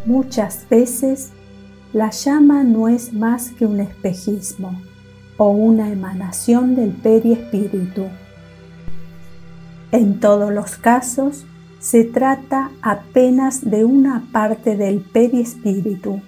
[0.06, 1.30] Muchas veces
[1.92, 4.80] la llama no es más que un espejismo
[5.36, 8.06] o una emanación del periespíritu.
[9.92, 11.44] En todos los casos
[11.80, 16.20] se trata apenas de una parte del periespíritu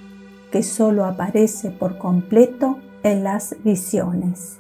[0.51, 4.59] que solo aparece por completo en las visiones.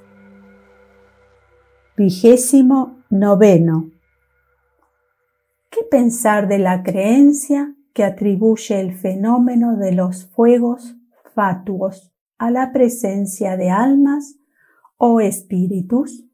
[1.96, 3.90] Vigésimo noveno.
[5.70, 10.94] ¿Qué pensar de la creencia que atribuye el fenómeno de los fuegos
[11.34, 14.36] fatuos a la presencia de almas
[14.98, 16.24] o espíritus?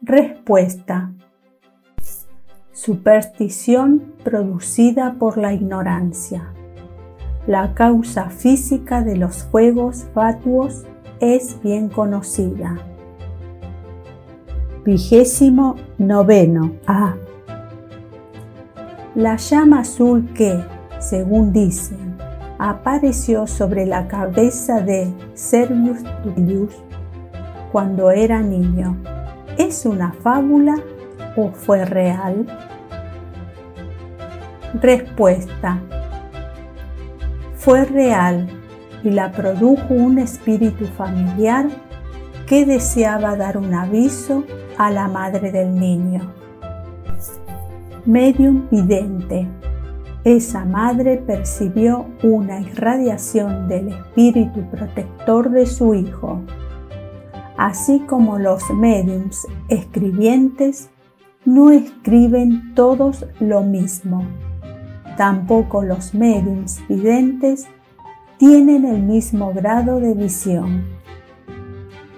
[0.00, 1.12] Respuesta.
[2.74, 6.54] Superstición producida por la ignorancia.
[7.46, 10.84] La causa física de los fuegos fatuos
[11.20, 12.78] es bien conocida.
[14.86, 17.14] Vigésimo noveno A.
[19.14, 20.58] La llama azul que,
[20.98, 22.16] según dicen,
[22.58, 26.72] apareció sobre la cabeza de Servius Tullius
[27.70, 28.96] cuando era niño,
[29.58, 30.76] ¿es una fábula
[31.36, 32.46] o fue real?
[34.80, 35.80] Respuesta.
[37.56, 38.48] Fue real
[39.04, 41.66] y la produjo un espíritu familiar
[42.46, 44.44] que deseaba dar un aviso
[44.78, 46.20] a la madre del niño.
[48.04, 49.48] Medium vidente.
[50.24, 56.40] Esa madre percibió una irradiación del espíritu protector de su hijo,
[57.56, 60.91] así como los mediums escribientes
[61.44, 64.24] no escriben todos lo mismo.
[65.16, 67.66] Tampoco los mediums videntes
[68.38, 70.84] tienen el mismo grado de visión.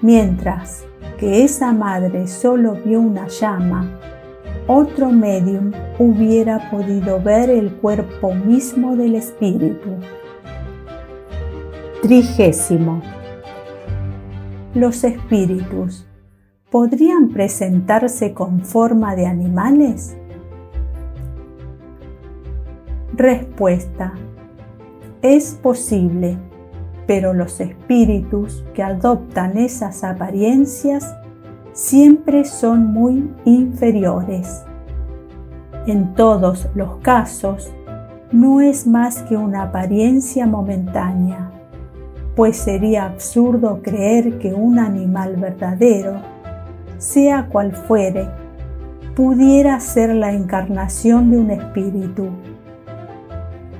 [0.02, 0.84] Mientras
[1.18, 3.98] que esa madre solo vio una llama,
[4.66, 9.90] otro medium hubiera podido ver el cuerpo mismo del espíritu.
[12.02, 13.02] Trigésimo.
[14.74, 16.06] Los espíritus
[16.74, 20.16] podrían presentarse con forma de animales?
[23.12, 24.14] Respuesta.
[25.22, 26.36] Es posible,
[27.06, 31.14] pero los espíritus que adoptan esas apariencias
[31.72, 34.64] siempre son muy inferiores.
[35.86, 37.72] En todos los casos,
[38.32, 41.52] no es más que una apariencia momentánea,
[42.34, 46.33] pues sería absurdo creer que un animal verdadero,
[47.04, 48.28] sea cual fuere,
[49.14, 52.30] pudiera ser la encarnación de un espíritu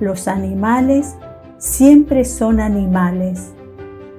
[0.01, 1.15] los animales
[1.59, 3.53] siempre son animales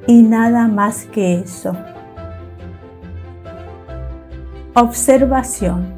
[0.07, 1.75] y nada más que eso.
[4.73, 5.93] Observación.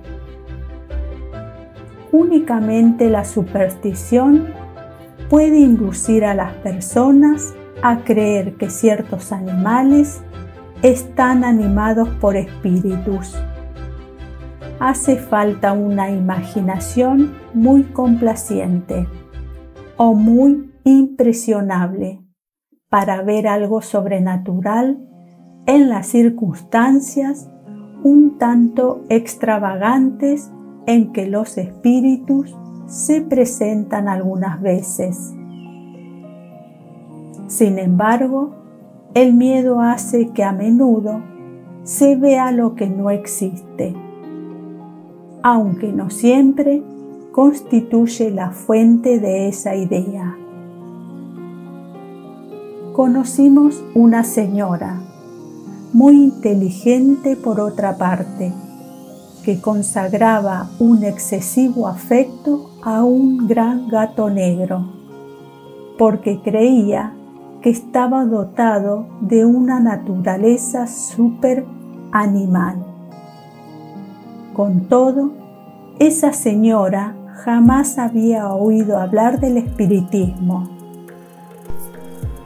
[2.12, 4.48] Únicamente la superstición
[5.30, 10.22] puede inducir a las personas a creer que ciertos animales
[10.84, 13.36] están animados por espíritus.
[14.80, 19.08] Hace falta una imaginación muy complaciente
[19.98, 22.22] o muy impresionable
[22.90, 25.00] para ver algo sobrenatural
[25.66, 27.50] en las circunstancias
[28.04, 30.52] un tanto extravagantes
[30.86, 32.56] en que los espíritus
[32.86, 35.34] se presentan algunas veces.
[37.48, 38.67] Sin embargo,
[39.18, 41.24] el miedo hace que a menudo
[41.82, 43.96] se vea lo que no existe,
[45.42, 46.84] aunque no siempre
[47.32, 50.38] constituye la fuente de esa idea.
[52.94, 55.02] Conocimos una señora,
[55.94, 58.54] muy inteligente por otra parte,
[59.44, 64.86] que consagraba un excesivo afecto a un gran gato negro,
[65.98, 67.17] porque creía
[67.62, 71.66] que estaba dotado de una naturaleza super
[72.12, 72.78] animal.
[74.54, 75.32] Con todo,
[76.00, 80.68] esa señora jamás había oído hablar del espiritismo.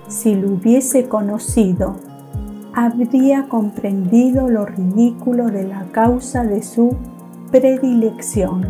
[0.08, 1.96] Si lo hubiese conocido,
[2.74, 6.96] habría comprendido lo ridículo de la causa de su
[7.52, 8.66] predilección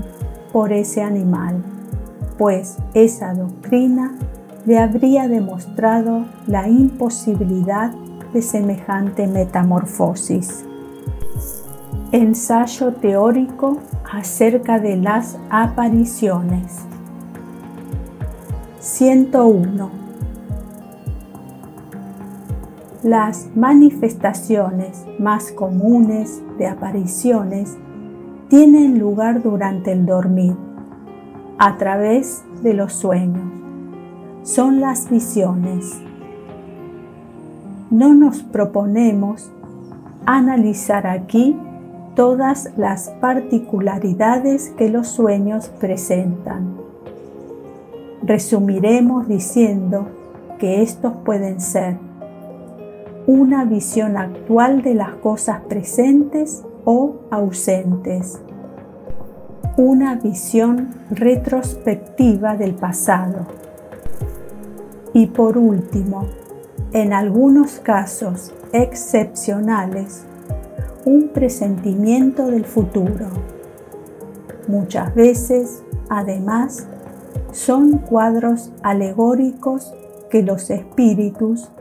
[0.52, 1.64] por ese animal,
[2.38, 4.16] pues esa doctrina
[4.66, 7.92] le habría demostrado la imposibilidad
[8.34, 10.66] de semejante metamorfosis.
[12.12, 13.80] Ensayo teórico
[14.12, 16.80] acerca de las apariciones.
[18.80, 19.90] 101.
[23.04, 27.78] Las manifestaciones más comunes de apariciones
[28.50, 30.56] tienen lugar durante el dormir,
[31.58, 33.61] a través de los sueños.
[34.44, 36.02] Son las visiones.
[37.92, 39.52] No nos proponemos
[40.26, 41.56] analizar aquí
[42.16, 46.76] todas las particularidades que los sueños presentan.
[48.24, 50.08] Resumiremos diciendo
[50.58, 51.98] que estos pueden ser
[53.28, 58.42] una visión actual de las cosas presentes o ausentes,
[59.78, 63.61] una visión retrospectiva del pasado.
[65.14, 66.26] Y por último,
[66.94, 70.24] en algunos casos excepcionales,
[71.06, 73.28] un presentimiento del futuro.
[74.68, 76.88] Muchas veces, además,
[77.52, 79.94] son cuadros alegóricos
[80.30, 81.72] que los espíritus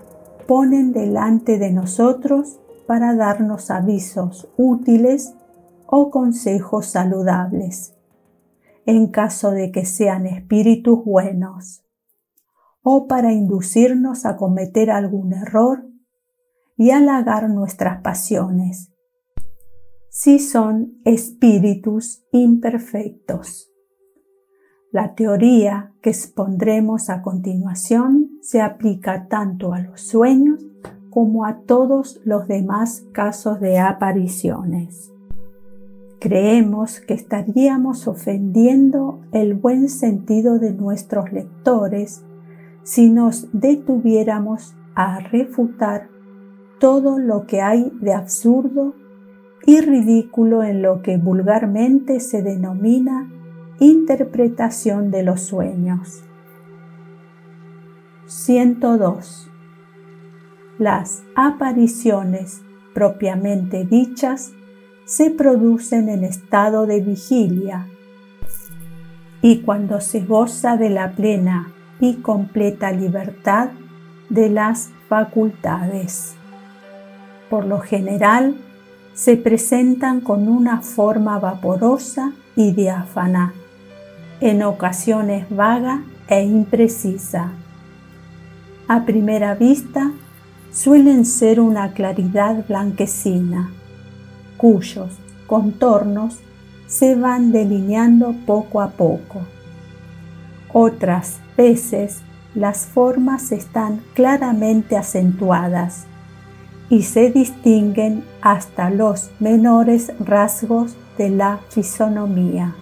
[0.46, 5.34] ponen delante de nosotros para darnos avisos útiles
[5.86, 7.94] o consejos saludables,
[8.86, 11.84] en caso de que sean espíritus buenos,
[12.82, 15.86] o para inducirnos a cometer algún error
[16.76, 18.90] y halagar nuestras pasiones,
[20.08, 23.70] si son espíritus imperfectos.
[24.92, 30.66] La teoría que expondremos a continuación se aplica tanto a los sueños
[31.10, 35.12] como a todos los demás casos de apariciones.
[36.18, 42.24] Creemos que estaríamos ofendiendo el buen sentido de nuestros lectores
[42.90, 46.08] si nos detuviéramos a refutar
[46.80, 48.96] todo lo que hay de absurdo
[49.64, 53.30] y ridículo en lo que vulgarmente se denomina
[53.78, 56.24] Interpretación de los sueños.
[58.26, 59.48] 102.
[60.80, 62.60] Las apariciones
[62.92, 64.52] propiamente dichas
[65.04, 67.86] se producen en estado de vigilia
[69.42, 73.70] y cuando se goza de la plena y completa libertad
[74.28, 76.34] de las facultades.
[77.48, 78.56] Por lo general,
[79.14, 83.52] se presentan con una forma vaporosa y diáfana
[84.40, 87.50] en ocasiones vaga e imprecisa.
[88.88, 90.12] A primera vista
[90.72, 93.70] suelen ser una claridad blanquecina,
[94.56, 95.10] cuyos
[95.46, 96.38] contornos
[96.86, 99.42] se van delineando poco a poco.
[100.72, 102.20] Otras veces
[102.54, 106.04] las formas están claramente acentuadas
[106.88, 112.74] y se distinguen hasta los menores rasgos de la fisonomía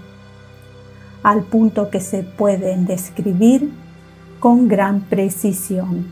[1.22, 3.70] al punto que se pueden describir
[4.40, 6.06] con gran precisión.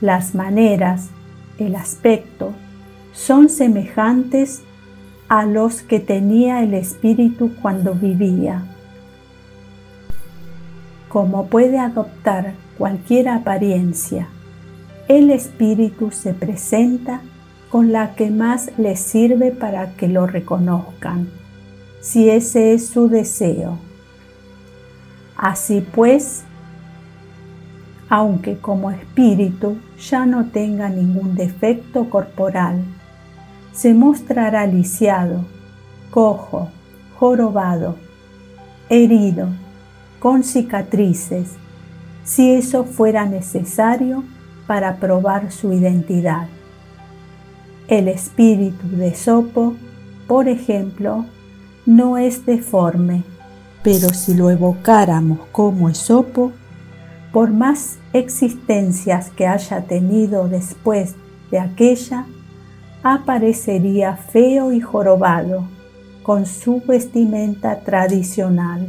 [0.00, 1.08] Las maneras,
[1.58, 2.52] el aspecto,
[3.12, 4.62] son semejantes
[5.28, 8.64] a los que tenía el espíritu cuando vivía.
[11.12, 14.28] Como puede adoptar cualquier apariencia,
[15.08, 17.20] el espíritu se presenta
[17.70, 21.28] con la que más le sirve para que lo reconozcan
[22.00, 23.76] si ese es su deseo.
[25.36, 26.44] Así pues,
[28.08, 32.82] aunque como espíritu ya no tenga ningún defecto corporal,
[33.74, 35.44] se mostrará lisiado,
[36.10, 36.70] cojo,
[37.18, 37.96] jorobado,
[38.88, 39.48] herido,
[40.22, 41.48] con cicatrices,
[42.22, 44.22] si eso fuera necesario
[44.68, 46.46] para probar su identidad.
[47.88, 49.74] El espíritu de Sopo,
[50.28, 51.26] por ejemplo,
[51.86, 53.24] no es deforme,
[53.82, 56.52] pero si lo evocáramos como Esopo,
[57.32, 61.16] por más existencias que haya tenido después
[61.50, 62.26] de aquella,
[63.02, 65.64] aparecería feo y jorobado,
[66.22, 68.86] con su vestimenta tradicional.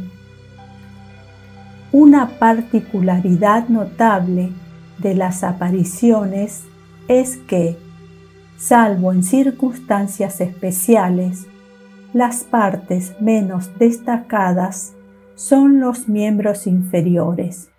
[1.96, 4.50] Una particularidad notable
[4.98, 6.64] de las apariciones
[7.06, 7.76] es que,
[8.56, 11.46] salvo en circunstancias especiales,
[12.12, 14.96] las partes menos destacadas
[15.36, 17.70] son los miembros inferiores,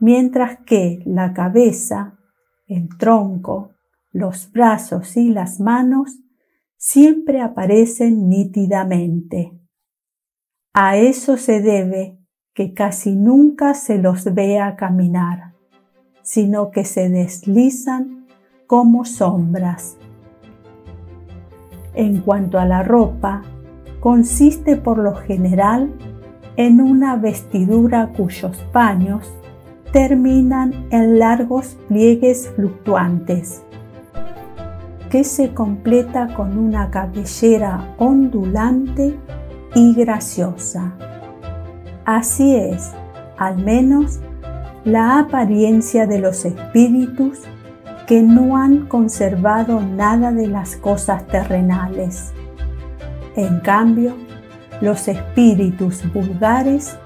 [0.00, 2.18] mientras que la cabeza,
[2.66, 3.76] el tronco,
[4.10, 6.18] los brazos y las manos
[6.76, 9.52] siempre aparecen nítidamente.
[10.72, 12.19] A eso se debe
[12.54, 15.52] que casi nunca se los vea caminar,
[16.22, 18.26] sino que se deslizan
[18.66, 19.96] como sombras
[21.94, 23.42] en cuanto a la ropa,
[24.00, 25.92] consiste por lo general
[26.56, 29.30] en una vestidura cuyos paños
[29.92, 33.62] terminan en largos pliegues fluctuantes,
[35.10, 39.18] que se completa con una cabellera ondulante
[39.74, 40.94] y graciosa.
[42.12, 42.90] Así es,
[43.38, 44.18] al menos,
[44.84, 47.38] la apariencia de los espíritus
[48.08, 52.32] que no han conservado nada de las cosas terrenales.
[53.36, 54.16] En cambio,
[54.80, 56.98] los espíritus vulgares,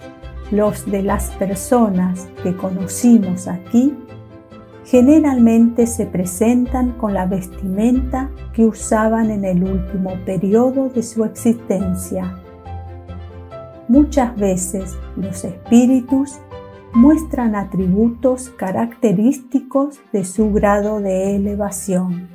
[0.51, 3.95] los de las personas que conocimos aquí,
[4.87, 12.41] generalmente se presentan con la vestimenta que usaban en el último periodo de su existencia.
[13.89, 16.39] Muchas veces los espíritus
[16.95, 22.29] muestran atributos característicos de su grado de elevación.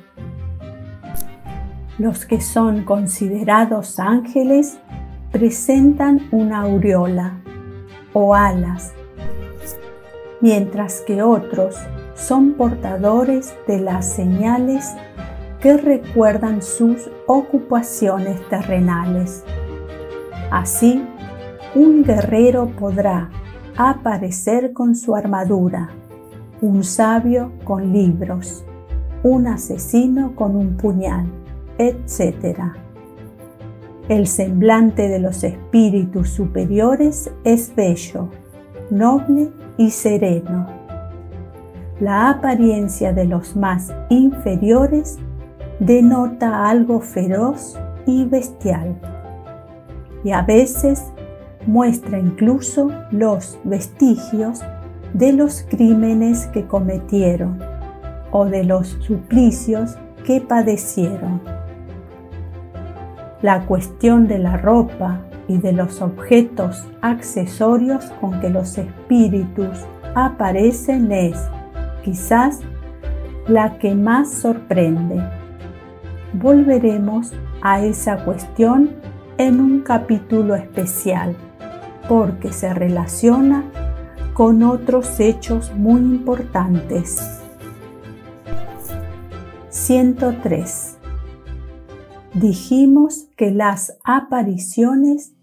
[1.98, 4.78] Los que son considerados ángeles
[5.32, 7.40] presentan una aureola
[8.12, 8.92] o alas,
[10.40, 11.76] mientras que otros
[12.14, 14.94] son portadores de las señales
[15.60, 19.44] que recuerdan sus ocupaciones terrenales.
[20.50, 21.02] Así,
[21.74, 23.30] un guerrero podrá
[23.76, 25.90] aparecer con su armadura,
[26.60, 28.64] un sabio con libros,
[29.22, 31.26] un asesino con un puñal,
[31.78, 32.72] etc.
[34.08, 38.28] El semblante de los espíritus superiores es bello,
[38.90, 40.66] noble y sereno.
[42.00, 45.18] La apariencia de los más inferiores
[45.78, 48.96] denota algo feroz y bestial.
[50.24, 51.04] Y a veces
[51.66, 54.62] muestra incluso los vestigios
[55.14, 57.58] de los crímenes que cometieron
[58.30, 61.40] o de los suplicios que padecieron.
[63.42, 71.10] La cuestión de la ropa y de los objetos accesorios con que los espíritus aparecen
[71.10, 71.36] es,
[72.04, 72.60] quizás,
[73.48, 75.20] la que más sorprende.
[76.34, 77.32] Volveremos
[77.62, 78.90] a esa cuestión
[79.38, 81.34] en un capítulo especial
[82.10, 83.70] porque se relaciona
[84.34, 87.40] con otros hechos muy importantes.
[89.68, 90.98] 103.
[92.34, 95.34] Dijimos que las apariciones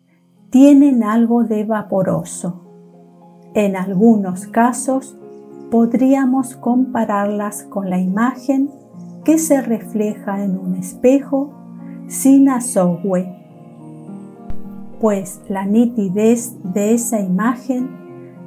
[0.49, 2.65] tienen algo de vaporoso.
[3.53, 5.17] En algunos casos
[5.71, 8.69] podríamos compararlas con la imagen
[9.23, 11.53] que se refleja en un espejo
[12.07, 13.36] sin azogüe
[14.99, 17.89] pues la nitidez de esa imagen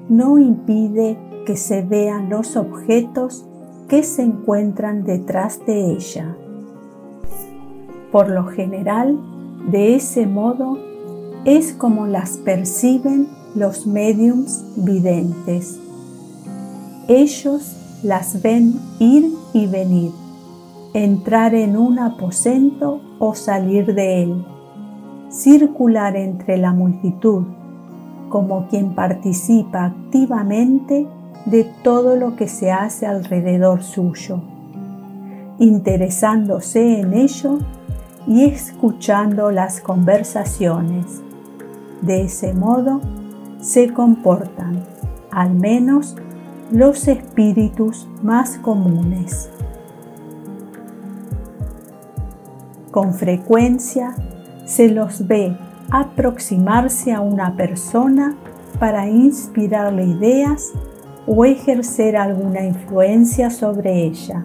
[0.08, 3.46] no impide que se vean los objetos
[3.88, 6.36] que se encuentran detrás de ella.
[8.10, 9.18] Por lo general,
[9.70, 10.78] de ese modo
[11.44, 15.78] es como las perciben los mediums videntes.
[17.08, 20.12] Ellos las ven ir y venir,
[20.94, 24.44] entrar en un aposento o salir de él
[25.30, 27.44] circular entre la multitud
[28.30, 31.06] como quien participa activamente
[31.46, 34.40] de todo lo que se hace alrededor suyo,
[35.58, 37.58] interesándose en ello
[38.26, 41.20] y escuchando las conversaciones.
[42.02, 43.00] De ese modo
[43.60, 44.84] se comportan,
[45.30, 46.16] al menos,
[46.70, 49.50] los espíritus más comunes.
[52.90, 54.14] Con frecuencia
[54.70, 55.56] se los ve
[55.90, 58.36] aproximarse a una persona
[58.78, 60.70] para inspirarle ideas
[61.26, 64.44] o ejercer alguna influencia sobre ella,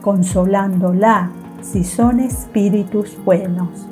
[0.00, 3.86] consolándola si son espíritus buenos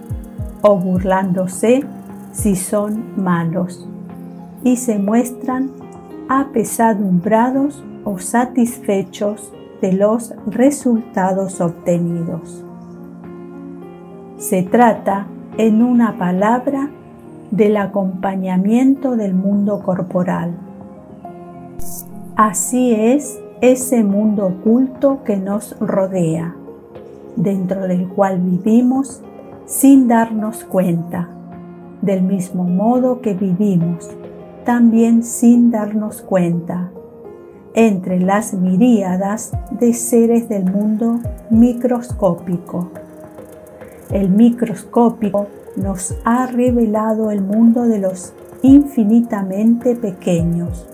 [0.63, 1.85] o burlándose
[2.33, 3.87] si son malos,
[4.65, 5.71] y se muestran
[6.31, 9.53] apesadumbrados o satisfechos
[9.83, 12.65] de los resultados obtenidos.
[14.41, 15.27] Se trata,
[15.59, 16.89] en una palabra,
[17.51, 20.55] del acompañamiento del mundo corporal.
[22.37, 26.55] Así es ese mundo oculto que nos rodea,
[27.37, 29.21] dentro del cual vivimos
[29.67, 31.29] sin darnos cuenta,
[32.01, 34.09] del mismo modo que vivimos,
[34.65, 36.91] también sin darnos cuenta,
[37.75, 41.21] entre las miríadas de seres del mundo
[41.51, 42.89] microscópico
[44.13, 45.47] el microscópico
[45.77, 48.33] nos ha revelado el mundo de los
[48.63, 50.89] infinitamente pequeños,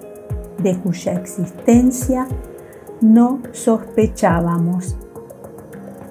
[0.63, 2.27] de cuya existencia
[3.01, 4.97] no sospechábamos.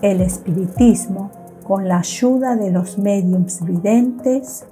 [0.02, 1.32] El espiritismo,
[1.64, 4.66] con la ayuda de los mediums videntes,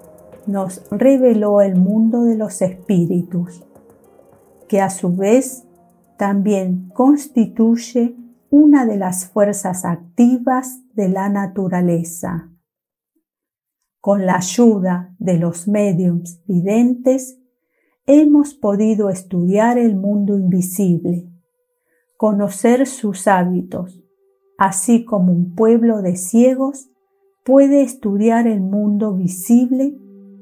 [0.45, 3.63] nos reveló el mundo de los espíritus,
[4.67, 5.63] que a su vez
[6.17, 8.15] también constituye
[8.55, 12.51] una de las fuerzas activas de la naturaleza.
[13.99, 17.39] Con la ayuda de los mediums videntes,
[18.05, 21.27] hemos podido estudiar el mundo invisible,
[22.15, 24.03] conocer sus hábitos,
[24.59, 26.91] así como un pueblo de ciegos
[27.43, 29.97] puede estudiar el mundo visible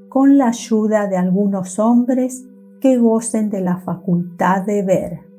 [0.09, 2.45] con la ayuda de algunos hombres
[2.81, 5.30] que gocen de la facultad de ver.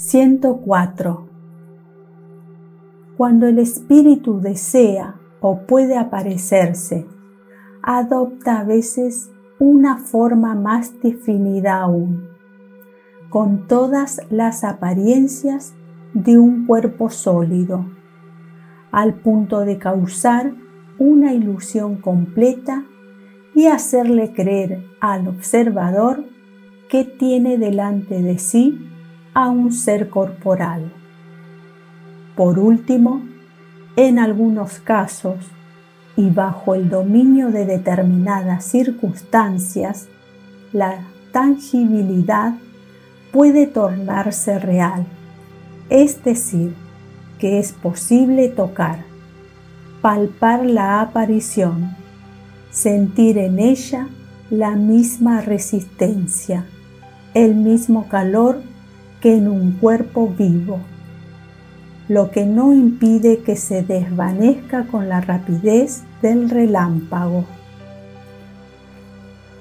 [0.00, 1.28] 104.
[3.18, 7.06] Cuando el espíritu desea o puede aparecerse,
[7.82, 12.30] adopta a veces una forma más definida aún,
[13.28, 15.74] con todas las apariencias
[16.14, 17.84] de un cuerpo sólido,
[18.92, 20.54] al punto de causar
[20.98, 22.86] una ilusión completa
[23.54, 26.24] y hacerle creer al observador
[26.88, 28.89] que tiene delante de sí
[29.34, 30.92] a un ser corporal.
[32.36, 33.22] Por último,
[33.96, 35.36] en algunos casos
[36.16, 40.08] y bajo el dominio de determinadas circunstancias,
[40.72, 41.00] la
[41.32, 42.54] tangibilidad
[43.32, 45.06] puede tornarse real,
[45.88, 46.74] es decir,
[47.38, 49.04] que es posible tocar,
[50.02, 51.96] palpar la aparición,
[52.70, 54.08] sentir en ella
[54.50, 56.64] la misma resistencia,
[57.34, 58.62] el mismo calor
[59.20, 60.80] que en un cuerpo vivo,
[62.08, 67.44] lo que no impide que se desvanezca con la rapidez del relámpago.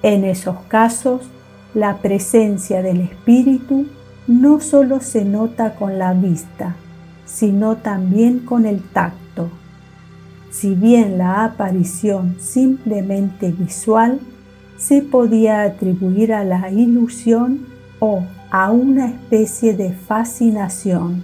[0.01, 1.29] En esos casos,
[1.73, 3.85] la presencia del espíritu
[4.27, 6.75] no solo se nota con la vista,
[7.25, 9.49] sino también con el tacto.
[10.49, 14.19] Si bien la aparición simplemente visual
[14.77, 17.67] se podía atribuir a la ilusión
[17.99, 21.23] o a una especie de fascinación.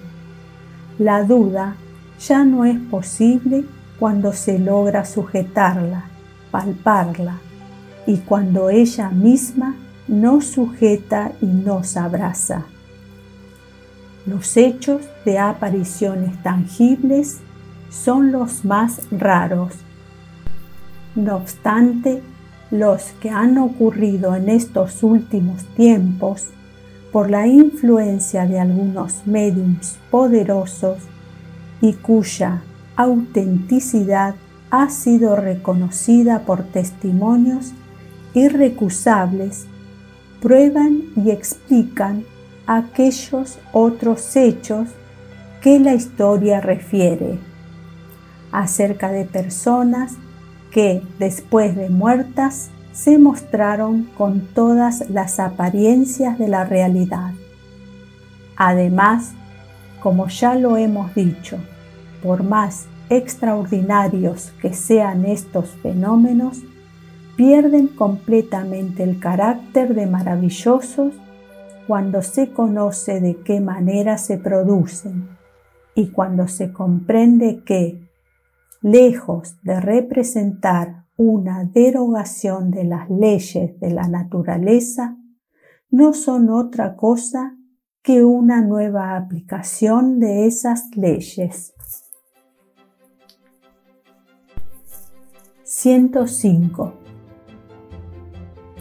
[0.99, 1.75] La duda
[2.19, 3.65] ya no es posible
[3.99, 6.05] cuando se logra sujetarla,
[6.51, 7.39] palparla,
[8.07, 9.75] y cuando ella misma
[10.07, 12.65] nos sujeta y nos abraza.
[14.25, 17.39] Los hechos de apariciones tangibles
[17.89, 19.73] son los más raros.
[21.15, 22.21] No obstante,
[22.71, 26.49] los que han ocurrido en estos últimos tiempos
[27.15, 30.97] por la influencia de algunos mediums poderosos
[31.79, 32.61] y cuya
[32.97, 34.35] autenticidad
[34.69, 37.71] ha sido reconocida por testimonios
[38.33, 39.65] irrecusables,
[40.41, 42.25] prueban y explican
[42.67, 44.89] aquellos otros hechos
[45.61, 47.39] que la historia refiere
[48.51, 50.15] acerca de personas
[50.69, 57.33] que después de muertas se mostraron con todas las apariencias de la realidad.
[58.55, 59.33] Además,
[60.01, 61.57] como ya lo hemos dicho,
[62.23, 66.61] por más extraordinarios que sean estos fenómenos,
[67.35, 71.13] pierden completamente el carácter de maravillosos
[71.87, 75.27] cuando se conoce de qué manera se producen
[75.95, 77.99] y cuando se comprende que,
[78.81, 85.17] lejos de representar una derogación de las leyes de la naturaleza
[85.89, 87.57] no son otra cosa
[88.01, 91.73] que una nueva aplicación de esas leyes.
[95.63, 96.93] 105.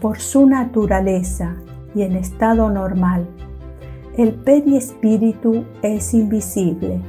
[0.01, 1.57] Por su naturaleza
[1.95, 3.28] y en estado normal,
[4.18, 7.01] el perispíritu es invisible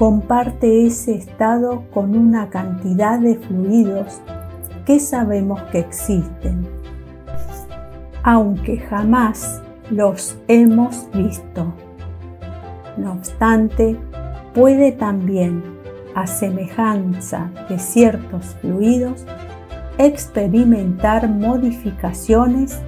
[0.00, 4.22] comparte ese estado con una cantidad de fluidos
[4.86, 6.66] que sabemos que existen,
[8.22, 11.74] aunque jamás los hemos visto.
[12.96, 13.94] No obstante,
[14.54, 15.62] puede también,
[16.14, 19.26] a semejanza de ciertos fluidos,
[19.98, 22.80] experimentar modificaciones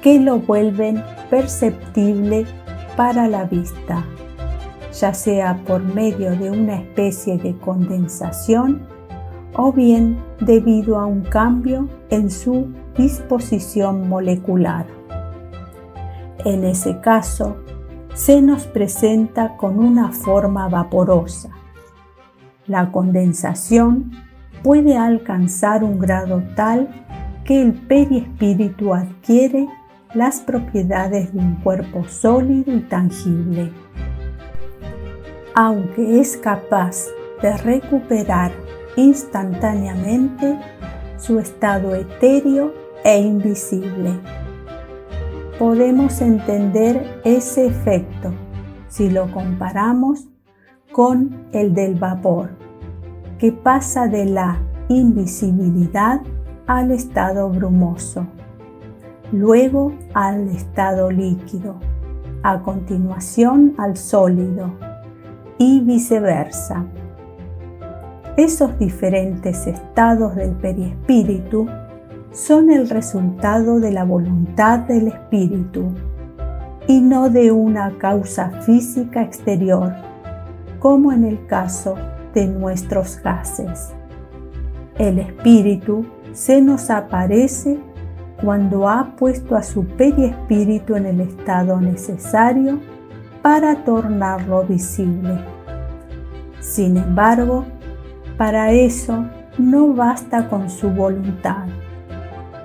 [0.00, 2.46] que lo vuelven perceptible
[2.96, 4.04] para la vista
[4.94, 8.86] ya sea por medio de una especie de condensación
[9.56, 14.86] o bien debido a un cambio en su disposición molecular.
[16.44, 17.56] En ese caso,
[18.14, 21.50] se nos presenta con una forma vaporosa.
[22.66, 24.12] La condensación
[24.62, 26.88] puede alcanzar un grado tal
[27.44, 29.66] que el perispíritu adquiere
[30.14, 33.72] las propiedades de un cuerpo sólido y tangible
[35.54, 37.06] aunque es capaz
[37.40, 38.50] de recuperar
[38.96, 40.58] instantáneamente
[41.16, 42.72] su estado etéreo
[43.04, 44.18] e invisible.
[45.58, 48.32] Podemos entender ese efecto
[48.88, 50.28] si lo comparamos
[50.92, 52.50] con el del vapor,
[53.38, 56.20] que pasa de la invisibilidad
[56.66, 58.26] al estado brumoso,
[59.32, 61.76] luego al estado líquido,
[62.42, 64.72] a continuación al sólido
[65.58, 66.84] y viceversa.
[68.36, 71.68] Esos diferentes estados del perispíritu
[72.32, 75.92] son el resultado de la voluntad del espíritu,
[76.86, 79.92] y no de una causa física exterior,
[80.80, 81.94] como en el caso
[82.34, 83.92] de nuestros gases.
[84.98, 87.78] El espíritu se nos aparece
[88.42, 92.80] cuando ha puesto a su periespíritu en el estado necesario
[93.44, 95.38] para tornarlo visible.
[96.60, 97.66] Sin embargo,
[98.38, 99.26] para eso
[99.58, 101.66] no basta con su voluntad,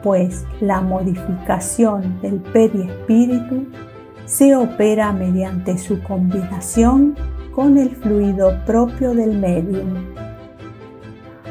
[0.02, 3.68] pues la modificación del periespíritu
[4.24, 7.18] se opera mediante su combinación
[7.54, 9.96] con el fluido propio del medium.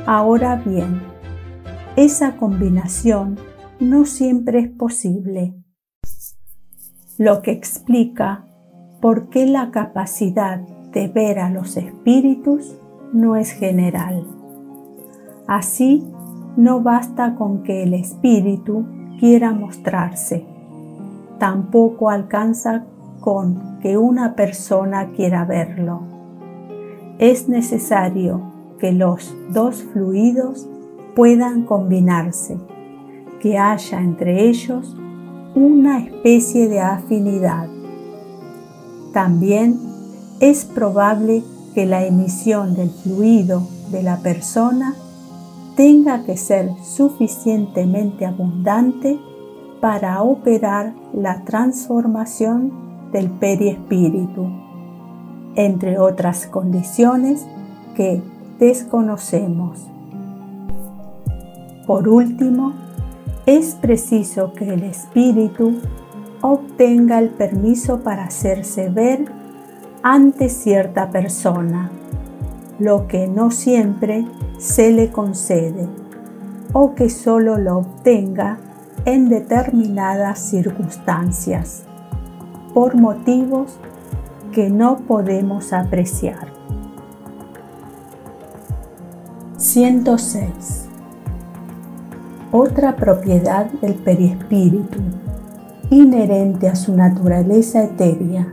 [0.07, 1.03] Ahora bien,
[1.97, 3.39] esa combinación
[3.79, 5.53] no siempre es posible,
[7.19, 8.48] lo que explica
[9.01, 10.59] por qué la capacidad
[10.93, 12.77] de ver a los espíritus
[13.13, 14.27] no es general.
[15.47, 16.05] Así,
[16.57, 18.85] no basta con que el espíritu
[19.21, 20.45] quiera mostrarse.
[21.39, 22.85] Tampoco alcanza
[23.21, 26.01] con que una persona quiera verlo.
[27.19, 28.43] Es necesario
[28.79, 30.69] que los dos fluidos
[31.15, 32.59] puedan combinarse,
[33.41, 34.97] que haya entre ellos
[35.55, 37.78] una especie de afinidad.
[39.13, 39.79] También
[40.41, 41.43] es probable
[41.75, 44.95] que la emisión del fluido de la persona
[45.77, 49.19] tenga que ser suficientemente abundante
[49.81, 52.73] para operar la transformación
[53.13, 54.49] del periespíritu,
[55.55, 57.47] entre otras condiciones
[57.95, 58.23] que
[58.59, 59.79] desconocemos.
[61.87, 62.75] Por último,
[63.47, 65.79] es preciso que el espíritu
[66.41, 69.27] obtenga el permiso para hacerse ver
[70.03, 71.91] ante cierta persona,
[72.79, 74.27] lo que no siempre
[74.59, 75.89] se le concede
[76.73, 78.59] o que solo lo obtenga
[79.05, 81.85] en determinadas circunstancias
[82.75, 83.79] por motivos
[84.53, 86.49] que no podemos apreciar.
[89.57, 90.89] 106.
[92.53, 94.99] Otra propiedad del perispíritu
[95.91, 98.49] inherente a su naturaleza etérea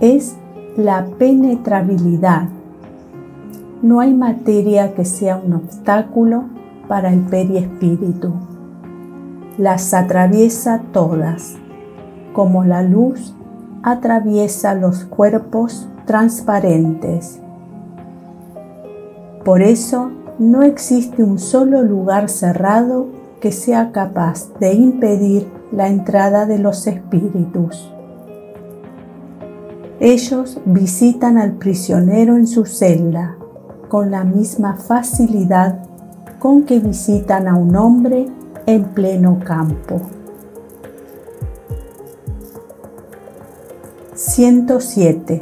[0.00, 0.36] es
[0.76, 2.48] la penetrabilidad
[3.82, 6.44] no hay materia que sea un obstáculo
[6.86, 8.34] para el periespíritu.
[9.56, 11.56] Las atraviesa todas,
[12.34, 13.34] como la luz
[13.82, 17.40] atraviesa los cuerpos transparentes.
[19.44, 23.06] Por eso no existe un solo lugar cerrado
[23.40, 27.92] que sea capaz de impedir la entrada de los espíritus.
[30.00, 33.36] Ellos visitan al prisionero en su celda
[33.88, 35.80] con la misma facilidad
[36.38, 38.26] con que visitan a un hombre
[38.66, 40.00] en pleno campo.
[44.14, 45.40] 107.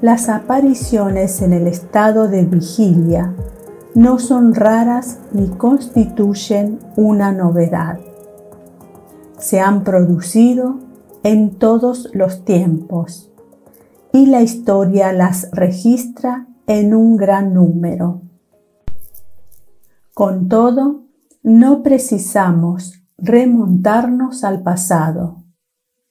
[0.00, 3.32] Las apariciones en el estado de vigilia
[3.94, 7.98] no son raras ni constituyen una novedad.
[9.44, 10.78] Se han producido
[11.22, 13.30] en todos los tiempos
[14.10, 18.22] y la historia las registra en un gran número.
[20.14, 21.02] Con todo,
[21.42, 25.44] no precisamos remontarnos al pasado,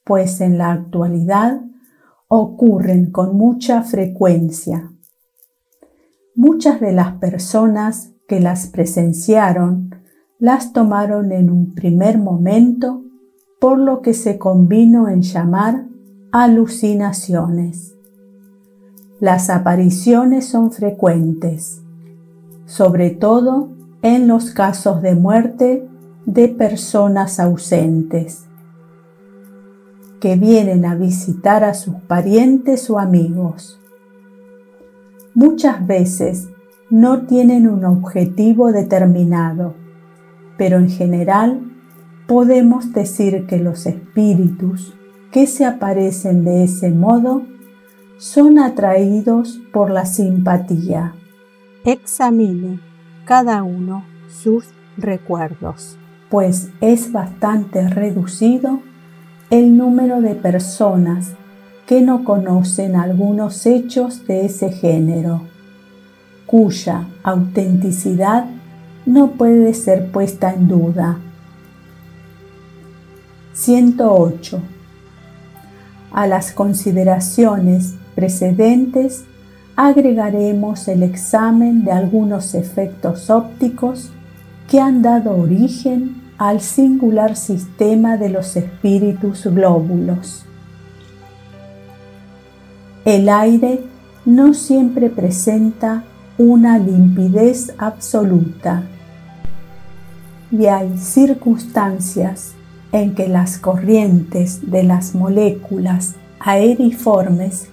[0.03, 1.59] pues en la actualidad
[2.27, 4.91] ocurren con mucha frecuencia.
[6.35, 9.89] Muchas de las personas que las presenciaron
[10.37, 13.01] las tomaron en un primer momento
[13.63, 15.85] por lo que se convino en llamar
[16.33, 17.95] alucinaciones.
[19.21, 21.81] Las apariciones son frecuentes,
[22.65, 23.69] sobre todo
[24.01, 25.87] en los casos de muerte
[26.25, 28.47] de personas ausentes,
[30.19, 33.79] que vienen a visitar a sus parientes o amigos.
[35.33, 36.49] Muchas veces
[36.89, 39.73] no tienen un objetivo determinado,
[40.57, 41.72] pero en general
[42.27, 44.93] podemos decir que los espíritus
[45.31, 47.43] que se aparecen de ese modo
[48.17, 51.13] son atraídos por la simpatía.
[51.85, 52.79] Examine
[53.25, 54.65] cada uno sus
[54.97, 55.97] recuerdos,
[56.29, 58.79] pues es bastante reducido
[59.49, 61.33] el número de personas
[61.85, 65.41] que no conocen algunos hechos de ese género,
[66.45, 68.45] cuya autenticidad
[69.05, 71.19] no puede ser puesta en duda.
[73.53, 74.59] 108.
[76.11, 79.25] A las consideraciones precedentes
[79.75, 84.11] agregaremos el examen de algunos efectos ópticos
[84.69, 90.45] que han dado origen al singular sistema de los espíritus glóbulos.
[93.05, 93.81] El aire
[94.25, 96.03] no siempre presenta
[96.37, 98.83] una limpidez absoluta
[100.51, 102.53] y hay circunstancias
[102.93, 107.67] en que las corrientes de las moléculas aeriformes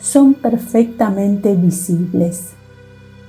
[0.00, 2.50] son perfectamente visibles,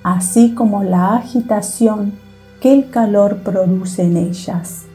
[0.03, 2.13] así como la agitación
[2.59, 4.85] que el calor produce en ellas.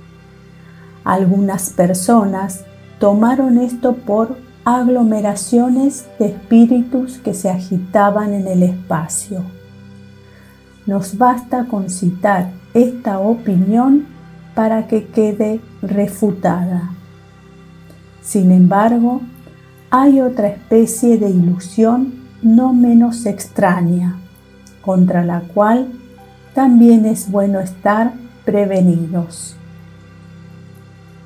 [1.04, 2.64] Algunas personas
[2.98, 9.42] tomaron esto por aglomeraciones de espíritus que se agitaban en el espacio.
[10.86, 14.06] Nos basta con citar esta opinión
[14.54, 16.90] para que quede refutada.
[18.22, 19.20] Sin embargo,
[19.90, 24.16] hay otra especie de ilusión no menos extraña,
[24.80, 25.88] contra la cual
[26.54, 28.12] también es bueno estar
[28.44, 29.56] prevenidos.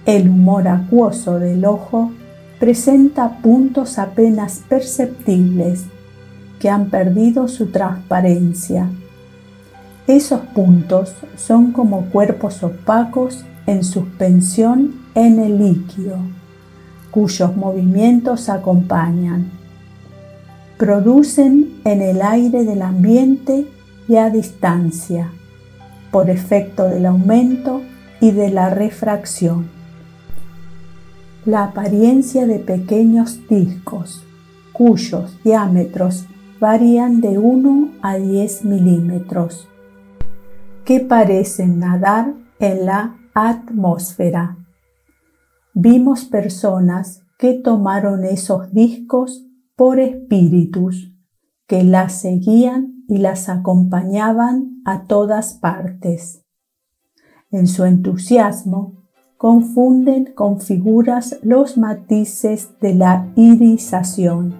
[0.04, 2.12] El humor acuoso del ojo
[2.60, 5.84] presenta puntos apenas perceptibles
[6.60, 8.88] que han perdido su transparencia.
[10.06, 16.18] Esos puntos son como cuerpos opacos en suspensión en el líquido,
[17.10, 19.50] cuyos movimientos acompañan.
[20.78, 23.66] Producen en el aire del ambiente
[24.08, 25.30] y a distancia,
[26.12, 27.82] por efecto del aumento
[28.20, 29.66] y de la refracción.
[31.44, 34.22] La apariencia de pequeños discos,
[34.72, 36.26] cuyos diámetros
[36.60, 39.68] varían de 1 a 10 milímetros,
[40.86, 44.56] que parecen nadar en la atmósfera.
[45.74, 51.12] Vimos personas que tomaron esos discos por espíritus
[51.66, 56.44] que las seguían y las acompañaban a todas partes.
[57.50, 59.02] En su entusiasmo,
[59.36, 64.54] confunden con figuras los matices de la irisación,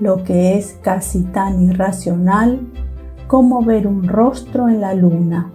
[0.00, 2.85] lo que es casi tan irracional
[3.26, 5.50] como ver un rostro en la luna.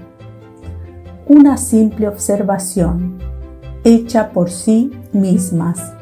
[1.28, 3.20] Una simple observación,
[3.84, 5.94] hecha por sí mismas,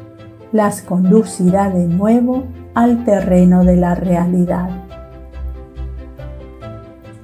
[0.52, 2.44] las conducirá de nuevo
[2.74, 4.70] al terreno de la realidad.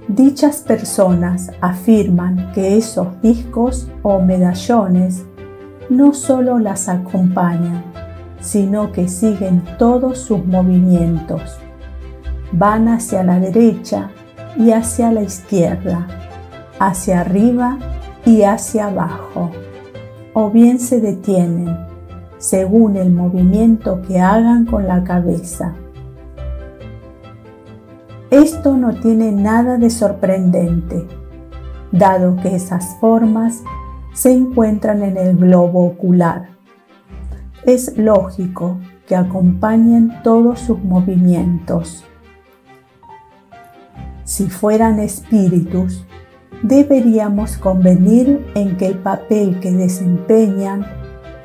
[0.07, 5.25] Dichas personas afirman que esos discos o medallones
[5.91, 7.83] no solo las acompañan,
[8.41, 11.59] sino que siguen todos sus movimientos.
[12.53, 14.11] Van hacia la derecha
[14.59, 16.07] y hacia la izquierda,
[16.79, 17.79] hacia arriba
[18.25, 19.51] y hacia abajo,
[20.35, 21.77] o bien se detienen
[22.39, 25.75] según el movimiento que hagan con la cabeza.
[28.31, 31.07] Esto no tiene nada de sorprendente,
[31.93, 33.63] dado que esas formas
[34.15, 36.49] se encuentran en el globo ocular.
[37.65, 42.06] Es lógico que acompañen todos sus movimientos.
[44.27, 46.05] Si fueran espíritus,
[46.61, 50.85] deberíamos convenir en que el papel que desempeñan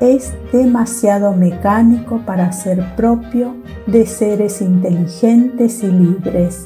[0.00, 3.54] es demasiado mecánico para ser propio
[3.86, 6.64] de seres inteligentes y libres,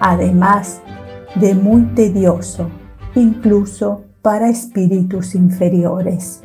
[0.00, 0.80] además
[1.34, 2.70] de muy tedioso,
[3.14, 6.40] incluso para espíritus inferiores.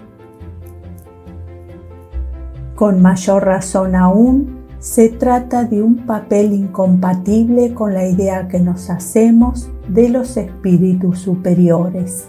[2.76, 8.90] Con mayor razón aún, se trata de un papel incompatible con la idea que nos
[8.90, 12.28] hacemos de los espíritus superiores.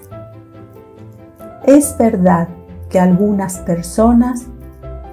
[1.66, 2.48] Es verdad
[2.98, 4.46] algunas personas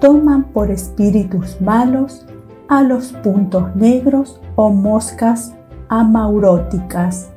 [0.00, 2.26] toman por espíritus malos
[2.68, 5.52] a los puntos negros o moscas
[5.88, 7.30] amauróticas.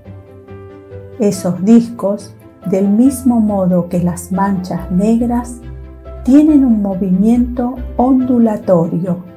[1.20, 2.36] Esos discos,
[2.70, 5.62] del mismo modo que las manchas negras,
[6.24, 9.35] tienen un movimiento ondulatorio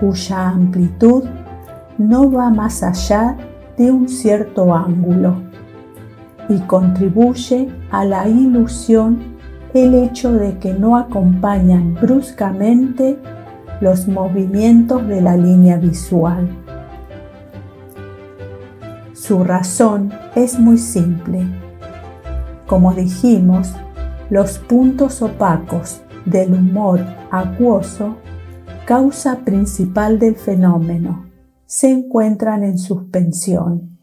[0.00, 1.24] cuya amplitud
[1.98, 3.36] no va más allá
[3.76, 5.36] de un cierto ángulo
[6.48, 9.38] y contribuye a la ilusión
[9.72, 13.18] el hecho de que no acompañan bruscamente
[13.80, 16.48] los movimientos de la línea visual.
[19.12, 21.46] Su razón es muy simple.
[22.66, 23.72] Como dijimos,
[24.28, 28.16] los puntos opacos del humor acuoso,
[28.90, 31.26] causa principal del fenómeno,
[31.64, 34.00] se encuentran en suspensión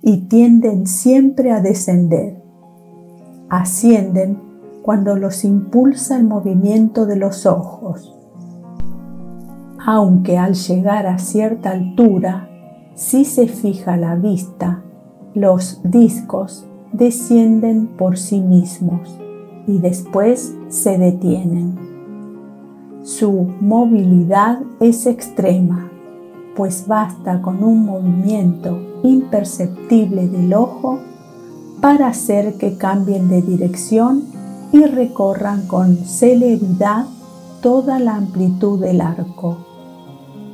[0.00, 2.40] y tienden siempre a descender.
[3.48, 4.40] Ascienden
[4.82, 8.16] cuando los impulsa el movimiento de los ojos.
[9.84, 12.48] Aunque al llegar a cierta altura,
[12.94, 14.84] si se fija la vista,
[15.34, 19.18] los discos descienden por sí mismos
[19.66, 21.87] y después se detienen.
[23.02, 25.88] Su movilidad es extrema,
[26.56, 30.98] pues basta con un movimiento imperceptible del ojo
[31.80, 34.24] para hacer que cambien de dirección
[34.72, 37.06] y recorran con celeridad
[37.62, 39.58] toda la amplitud del arco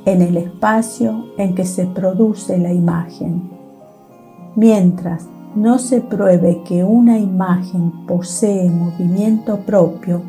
[0.04, 3.50] en el espacio en que se produce la imagen.
[4.54, 5.26] Mientras
[5.56, 10.22] no se pruebe que una imagen posee movimiento propio,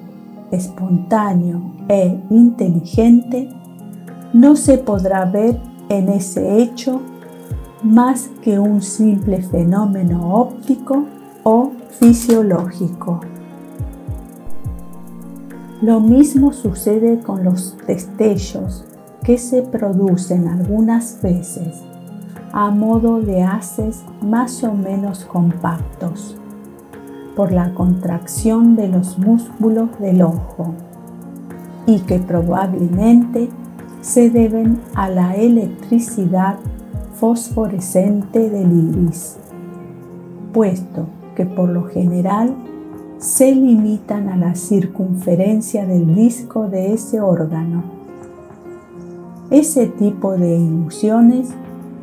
[0.52, 3.50] espontáneo e inteligente,
[4.34, 5.60] no se podrá ver
[5.90, 7.02] en ese hecho
[7.84, 11.06] más que un simple fenómeno óptico
[11.44, 13.22] o fisiológico.
[15.82, 18.86] Lo mismo sucede con los destellos
[19.24, 21.84] que se producen algunas veces
[22.52, 26.38] a modo de haces más o menos compactos
[27.36, 30.74] por la contracción de los músculos del ojo
[31.86, 33.50] y que probablemente
[34.02, 36.58] se deben a la electricidad
[37.16, 39.38] fosforescente del iris,
[40.54, 42.56] puesto que por lo general
[43.18, 47.84] se limitan a la circunferencia del disco de ese órgano.
[49.50, 51.50] Ese tipo de ilusiones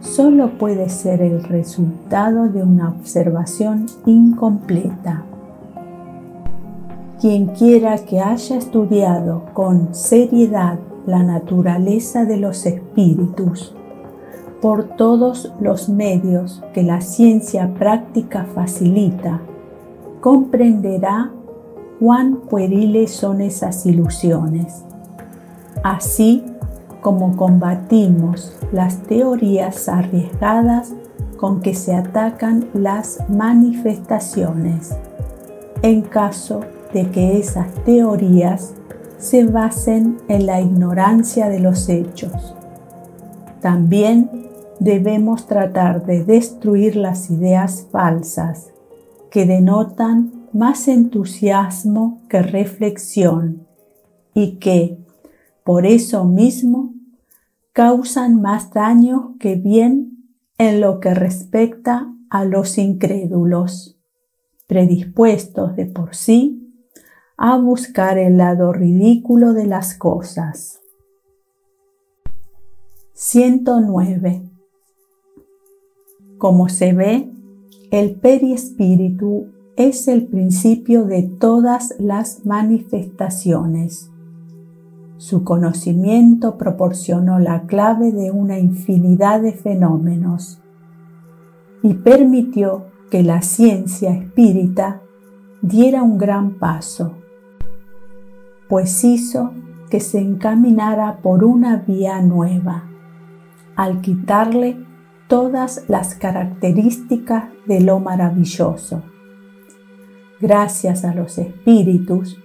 [0.01, 5.25] solo puede ser el resultado de una observación incompleta.
[7.23, 13.77] Quien quiera que haya estudiado con seriedad la naturaleza de los espíritus
[14.61, 19.41] por todos los medios que la ciencia práctica facilita,
[20.21, 21.31] comprenderá
[22.01, 24.83] cuán pueriles son esas ilusiones.
[25.85, 26.43] Así
[27.03, 30.93] como combatimos las teorías arriesgadas
[31.37, 34.97] con que se atacan las manifestaciones,
[35.83, 36.63] en caso
[36.93, 38.75] de que esas teorías
[39.19, 42.57] se basen en la ignorancia de los hechos.
[43.61, 44.49] También
[44.81, 48.73] debemos tratar de destruir las ideas falsas
[49.31, 53.67] que denotan más entusiasmo que reflexión
[54.35, 54.99] y que,
[55.65, 56.95] por eso mismo,
[57.73, 60.27] causan más daño que bien
[60.59, 63.99] en lo que respecta a los incrédulos,
[64.67, 66.62] predispuestos de por sí
[67.37, 70.81] a buscar el lado ridículo de las cosas.
[73.15, 74.43] 109.
[76.39, 77.31] Como se ve,
[77.91, 84.13] el perispíritu es el principio de todas las manifestaciones
[85.23, 90.61] su conocimiento proporcionó la clave de una infinidad de fenómenos
[91.81, 95.01] y permitió que la ciencia espírita
[95.63, 97.19] diera un gran paso,
[98.73, 99.53] pues hizo
[99.91, 102.85] que se encaminara por una vía nueva,
[103.77, 104.79] al quitarle
[105.29, 109.03] todas las características de lo maravilloso.
[110.41, 112.39] Gracias a los espíritus,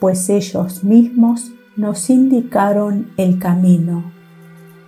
[0.00, 4.02] pues ellos mismos nos indicaron el camino.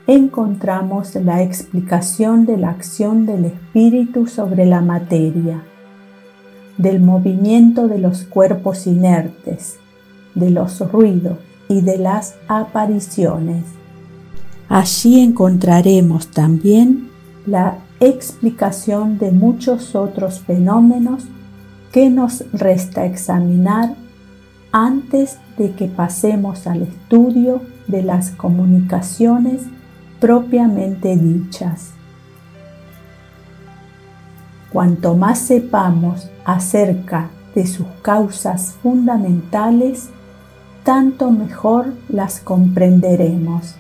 [0.08, 5.62] Encontramos la explicación de la acción del espíritu sobre la materia,
[6.78, 9.78] del movimiento de los cuerpos inertes,
[10.34, 11.38] de los ruidos
[11.68, 13.64] y de las apariciones.
[14.68, 17.08] Allí encontraremos también
[17.46, 21.24] la explicación de muchos otros fenómenos
[21.92, 23.94] que nos resta examinar
[24.72, 29.62] antes de que pasemos al estudio de las comunicaciones
[30.18, 31.90] propiamente dichas.
[34.72, 40.08] Cuanto más sepamos acerca de sus causas fundamentales,
[40.84, 43.74] tanto mejor las comprenderemos.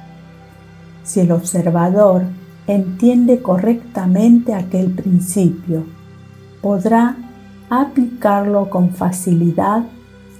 [1.04, 2.22] Si el observador
[2.66, 5.84] entiende correctamente aquel principio,
[6.62, 7.16] podrá
[7.68, 9.84] aplicarlo con facilidad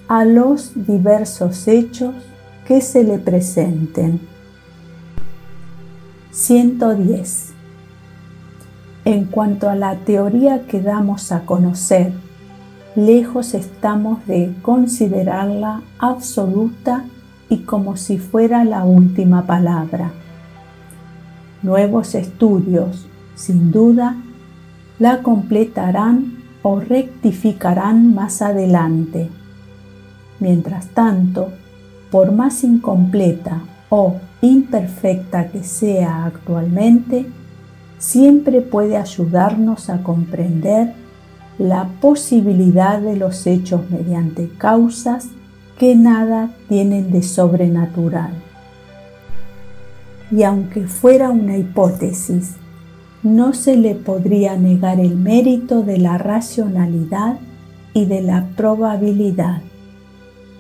[0.09, 2.15] a los diversos hechos
[2.67, 4.21] que se le presenten.
[6.33, 7.53] 110.
[9.05, 12.13] En cuanto a la teoría que damos a conocer,
[12.97, 17.05] lejos estamos de considerarla absoluta
[17.49, 20.13] y como si fuera la última palabra.
[21.63, 24.17] Nuevos estudios, sin duda,
[24.99, 29.31] la completarán o rectificarán más adelante
[30.41, 31.53] Mientras tanto,
[32.11, 37.27] por más incompleta o imperfecta que sea actualmente,
[37.99, 40.93] siempre puede ayudarnos a comprender
[41.59, 45.29] la posibilidad de los hechos mediante causas
[45.79, 48.33] que nada tienen de sobrenatural.
[50.31, 52.55] Y aunque fuera una hipótesis,
[53.23, 57.39] no se le podría negar el mérito de la racionalidad
[57.95, 59.63] y de la probabilidad,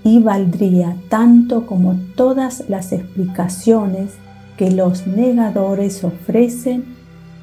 [0.04, 4.12] y valdría tanto como todas las explicaciones
[4.56, 6.84] que los negadores ofrecen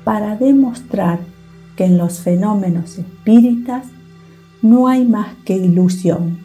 [0.03, 1.19] para demostrar
[1.75, 3.87] que en los fenómenos espíritas
[4.61, 6.39] no hay más que ilusión,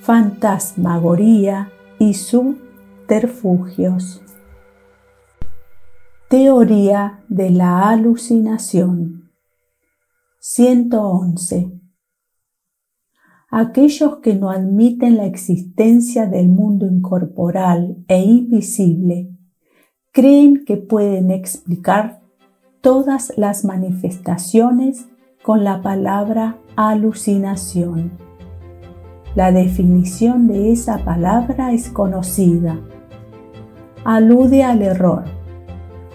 [0.00, 4.22] fantasmagoría y subterfugios.
[6.28, 9.30] Teoría de la alucinación
[10.40, 11.72] 111.
[13.50, 19.30] Aquellos que no admiten la existencia del mundo incorporal e invisible
[20.12, 22.20] creen que pueden explicar
[22.80, 25.06] todas las manifestaciones
[25.42, 28.12] con la palabra alucinación.
[29.34, 32.78] La definición de esa palabra es conocida.
[34.04, 35.24] Alude al error,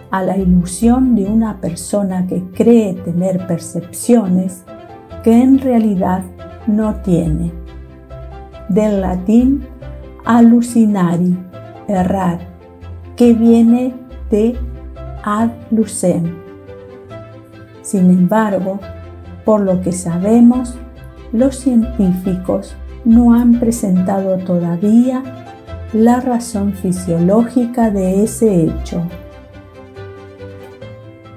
[0.09, 4.63] a la ilusión de una persona que cree tener percepciones
[5.23, 6.23] que en realidad
[6.67, 7.51] no tiene.
[8.69, 9.65] Del latín
[10.25, 11.37] alucinari,
[11.87, 12.39] errar,
[13.15, 13.93] que viene
[14.29, 14.57] de
[15.23, 16.42] ad lucem,
[17.83, 18.79] sin embargo,
[19.45, 20.75] por lo que sabemos,
[21.31, 25.21] los científicos no han presentado todavía
[25.91, 29.03] la razón fisiológica de ese hecho.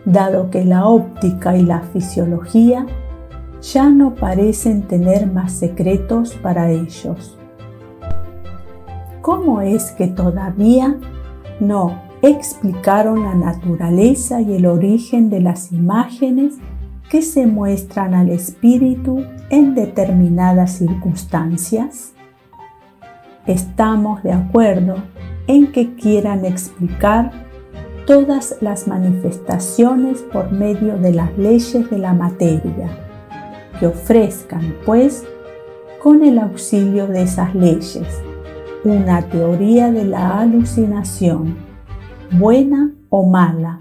[0.05, 2.86] Dado que la óptica y la fisiología
[3.60, 7.36] ya no parecen tener más secretos para ellos.
[9.20, 10.97] ¿Cómo es que todavía
[11.59, 16.55] no explicaron la naturaleza y el origen de las imágenes
[17.11, 22.12] que se muestran al espíritu en determinadas circunstancias?
[23.47, 24.97] Estamos de acuerdo
[25.47, 27.31] en que quieran explicar
[28.07, 32.89] todas las manifestaciones por medio de las leyes de la materia,
[33.78, 35.24] que ofrezcan, pues,
[36.03, 38.07] con el auxilio de esas leyes,
[38.85, 41.65] una teoría de la alucinación
[42.32, 43.78] buena o mala,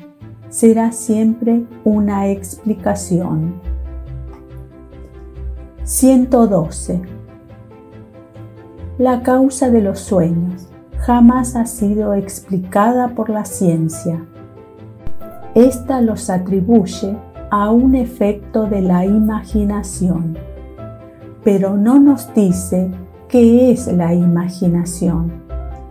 [0.50, 3.56] será siempre una explicación.
[5.84, 7.02] 112.
[8.98, 10.68] La causa de los sueños
[10.98, 14.26] jamás ha sido explicada por la ciencia.
[15.54, 17.18] Esta los atribuye
[17.52, 20.38] a un efecto de la imaginación,
[21.44, 22.90] pero no nos dice
[23.28, 25.45] qué es la imaginación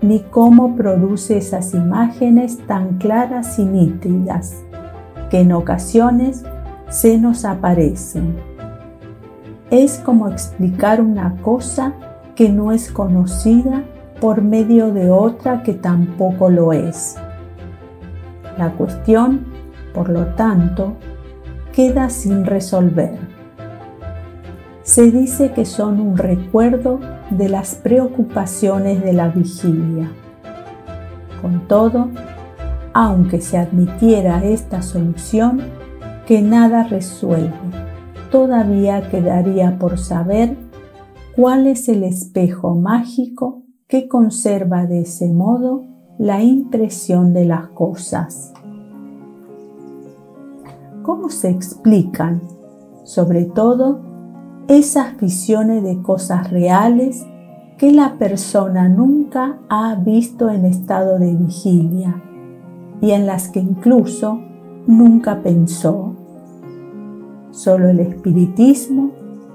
[0.05, 4.63] ni cómo produce esas imágenes tan claras y nítidas
[5.31, 6.45] que en ocasiones
[6.91, 8.37] se nos aparecen.
[9.71, 11.95] Es como explicar una cosa
[12.37, 13.83] que no es conocida
[14.21, 17.17] por medio de otra que tampoco lo es.
[18.59, 19.47] La cuestión,
[19.95, 20.93] por lo tanto,
[21.73, 23.34] queda sin resolver.
[24.85, 27.01] Se dice que son un recuerdo
[27.31, 30.13] de las preocupaciones de la vigilia.
[31.41, 32.11] Con todo,
[32.93, 35.63] aunque se admitiera esta solución,
[36.27, 37.51] que nada resuelve,
[38.31, 40.55] todavía quedaría por saber
[41.35, 45.87] cuál es el espejo mágico que conserva de ese modo
[46.19, 48.53] la impresión de las cosas.
[51.03, 52.43] ¿Cómo se explican,
[53.05, 54.14] sobre todo,
[54.69, 57.25] esas visiones de cosas reales
[57.79, 62.23] que la persona nunca ha visto en estado de vigilia
[63.01, 64.41] y en las que incluso
[64.87, 66.15] nunca pensó.
[67.51, 69.11] Solo el espiritismo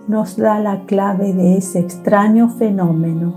[0.07, 3.33] nos da la clave de ese extraño fenómeno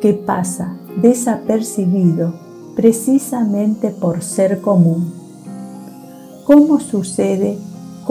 [0.00, 2.34] que pasa desapercibido
[2.74, 5.12] precisamente por ser común.
[6.44, 7.58] ¿Cómo sucede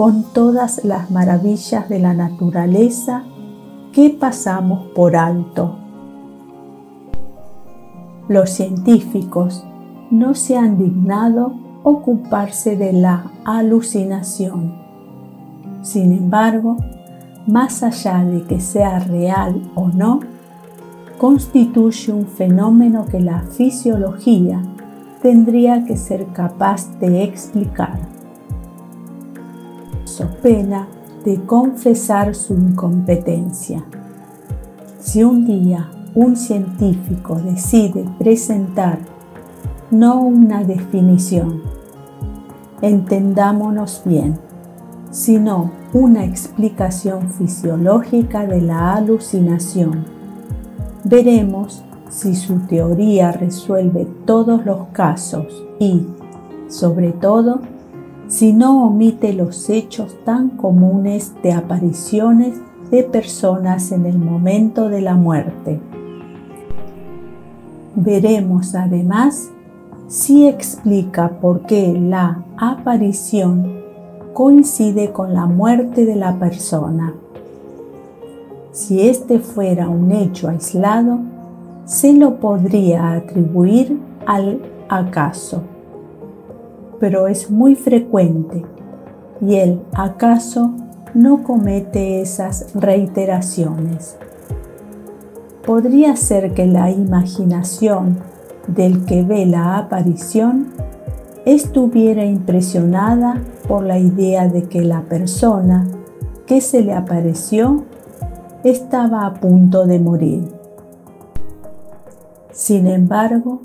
[0.00, 3.24] con todas las maravillas de la naturaleza
[3.92, 5.76] que pasamos por alto.
[8.26, 9.62] Los científicos
[10.10, 11.52] no se han dignado
[11.82, 14.74] ocuparse de la alucinación.
[15.82, 16.78] Sin embargo,
[17.46, 20.20] más allá de que sea real o no,
[21.18, 24.62] constituye un fenómeno que la fisiología
[25.20, 28.09] tendría que ser capaz de explicar
[30.26, 30.88] pena
[31.24, 33.84] de confesar su incompetencia.
[35.00, 38.98] Si un día un científico decide presentar
[39.90, 41.62] no una definición,
[42.82, 44.38] entendámonos bien,
[45.10, 50.04] sino una explicación fisiológica de la alucinación.
[51.04, 56.06] Veremos si su teoría resuelve todos los casos y,
[56.68, 57.60] sobre todo,
[58.30, 62.60] si no omite los hechos tan comunes de apariciones
[62.92, 65.80] de personas en el momento de la muerte.
[67.96, 69.50] Veremos además
[70.06, 73.80] si explica por qué la aparición
[74.32, 77.14] coincide con la muerte de la persona.
[78.70, 81.18] Si este fuera un hecho aislado,
[81.84, 85.62] se lo podría atribuir al acaso,
[87.00, 88.62] pero es muy frecuente
[89.40, 90.70] y el acaso
[91.14, 94.16] no comete esas reiteraciones.
[95.66, 98.18] Podría ser que la imaginación
[98.68, 100.68] del que ve la aparición
[101.44, 105.86] estuviera impresionada por la idea de que la persona
[106.46, 107.84] que se le apareció
[108.62, 110.48] estaba a punto de morir.
[112.52, 113.62] Sin embargo,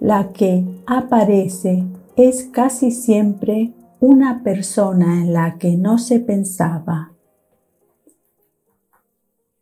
[0.00, 1.84] la que aparece
[2.18, 7.12] es casi siempre una persona en la que no se pensaba.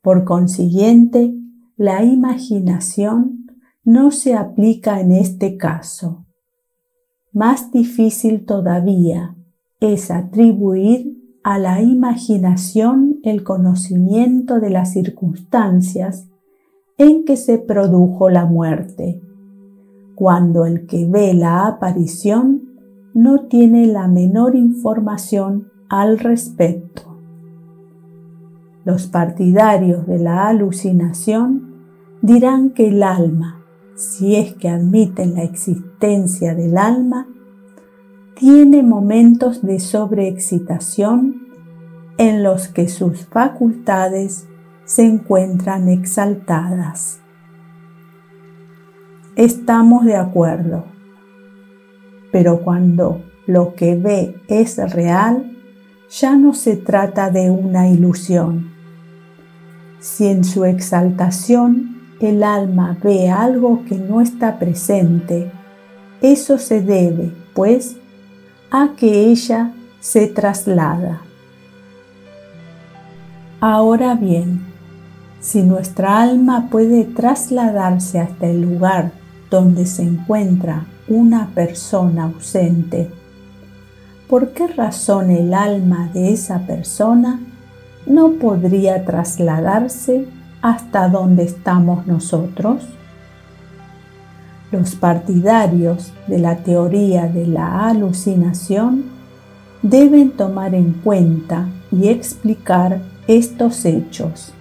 [0.01, 1.35] Por consiguiente,
[1.77, 3.47] la imaginación
[3.85, 6.25] no se aplica en este caso.
[7.31, 9.37] Más difícil todavía
[9.81, 16.27] es atribuir a la imaginación el conocimiento de las circunstancias
[16.97, 19.21] en que se produjo la muerte,
[20.17, 22.63] cuando el que ve la aparición
[23.15, 27.03] no tiene la menor información al respecto.
[28.85, 31.75] Los partidarios de la alucinación
[32.23, 33.63] dirán que el alma,
[33.95, 37.29] si es que admiten la existencia del alma,
[38.35, 41.47] tiene momentos de sobreexcitación
[42.17, 44.47] en los que sus facultades
[44.85, 47.21] se encuentran exaltadas.
[49.37, 50.87] Estamos de acuerdo,
[52.33, 55.55] pero cuando lo que ve es real,
[56.09, 58.73] ya no se trata de una ilusión.
[60.01, 65.53] Si en su exaltación el alma ve algo que no está presente,
[66.23, 67.99] eso se debe, pues,
[68.71, 71.21] a que ella se traslada.
[73.61, 74.63] Ahora bien,
[75.41, 79.26] si nuestra alma puede trasladarse hasta el lugar
[79.57, 83.11] donde se encuentra una persona ausente,
[84.29, 87.41] ¿por qué razón el alma de esa persona
[88.07, 90.27] no podría trasladarse
[90.61, 92.87] hasta donde estamos nosotros?
[94.73, 99.05] Los partidarios de la teoría de la alucinación
[99.81, 104.53] deben tomar en cuenta y explicar estos hechos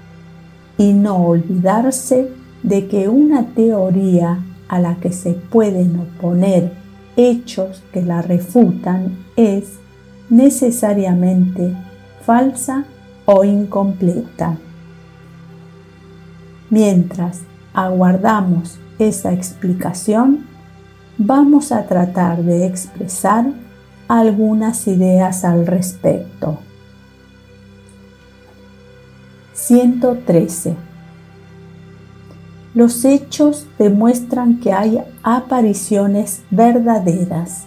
[0.77, 2.29] y no olvidarse
[2.63, 6.71] de que una teoría a la que se pueden oponer
[7.15, 9.79] hechos que la refutan es
[10.29, 11.75] necesariamente
[12.25, 12.85] falsa
[13.25, 14.57] o incompleta.
[16.69, 17.41] Mientras
[17.73, 20.45] aguardamos esa explicación,
[21.17, 23.45] vamos a tratar de expresar
[24.07, 26.59] algunas ideas al respecto.
[29.53, 30.84] 113.
[32.75, 37.63] Los hechos demuestran que hay apariciones verdaderas,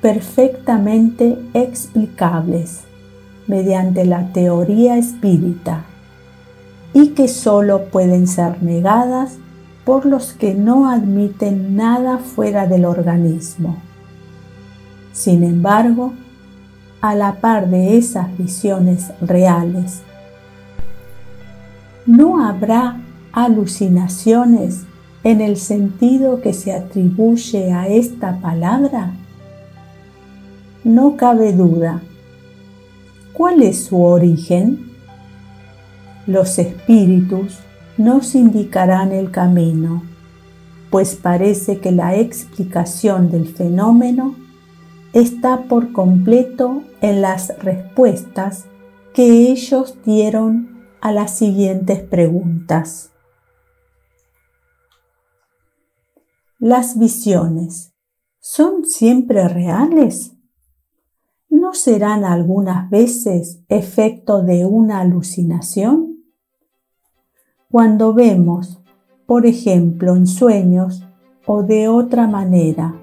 [0.00, 2.80] perfectamente explicables
[3.46, 5.84] mediante la teoría espírita
[6.94, 9.36] y que sólo pueden ser negadas
[9.84, 13.76] por los que no admiten nada fuera del organismo.
[15.12, 16.14] Sin embargo,
[17.02, 20.00] a la par de esas visiones reales
[22.06, 23.00] ¿no habrá
[23.34, 24.84] alucinaciones
[25.24, 29.12] en el sentido que se atribuye a esta palabra?
[30.84, 32.00] No cabe duda.
[33.32, 34.90] ¿Cuál es su origen?
[36.26, 37.58] Los espíritus
[37.96, 40.02] nos indicarán el camino,
[40.90, 44.36] pues parece que la explicación del fenómeno
[45.12, 48.66] está por completo en las respuestas
[49.12, 53.10] que ellos dieron a las siguientes preguntas.
[56.60, 57.92] ¿Las visiones
[58.38, 60.36] son siempre reales?
[61.50, 66.22] ¿No serán algunas veces efecto de una alucinación?
[67.68, 68.80] Cuando vemos,
[69.26, 71.04] por ejemplo, en sueños
[71.44, 72.94] o de otra manera,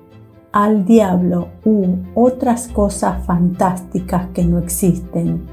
[0.54, 5.46] al diablo u otras cosas fantásticas que no existen,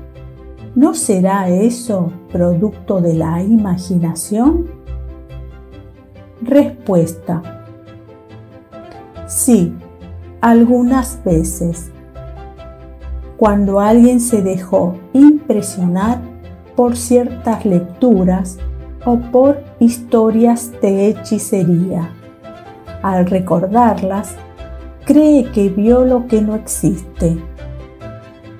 [0.76, 4.70] ¿no será eso producto de la imaginación?
[6.40, 7.57] Respuesta.
[9.28, 9.74] Sí,
[10.40, 11.90] algunas veces.
[13.36, 16.22] Cuando alguien se dejó impresionar
[16.74, 18.56] por ciertas lecturas
[19.04, 22.08] o por historias de hechicería.
[23.02, 24.34] Al recordarlas,
[25.04, 27.36] cree que vio lo que no existe.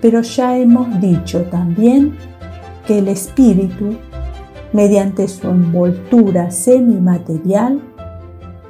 [0.03, 2.15] Pero ya hemos dicho también
[2.87, 3.97] que el espíritu,
[4.75, 7.81] mediante su envoltura semimaterial,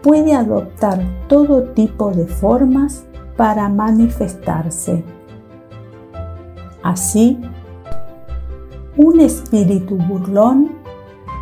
[0.03, 3.05] puede adoptar todo tipo de formas
[3.37, 5.05] para manifestarse.
[6.83, 7.39] Así,
[8.97, 10.73] un espíritu burlón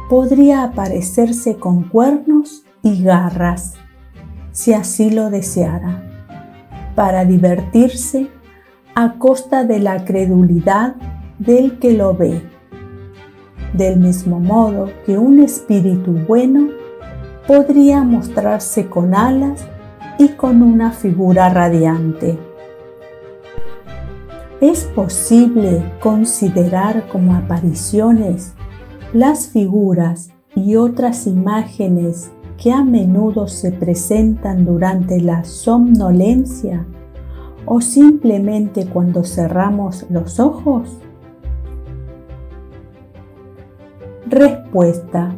[0.09, 3.75] podría aparecerse con cuernos y garras,
[4.53, 6.03] si así lo deseara
[6.95, 8.29] para divertirse
[8.95, 10.97] a costa de la credulidad
[11.39, 12.43] del que lo ve.
[13.75, 16.69] Del mismo modo que un espíritu bueno
[17.47, 19.65] podría mostrarse con alas
[20.19, 22.39] y con una figura radiante.
[24.61, 28.55] ¿Es posible considerar como apariciones
[29.13, 36.87] las figuras y otras imágenes que a menudo se presentan durante la somnolencia
[37.67, 40.99] o simplemente cuando cerramos los ojos?
[44.27, 45.35] Respuesta.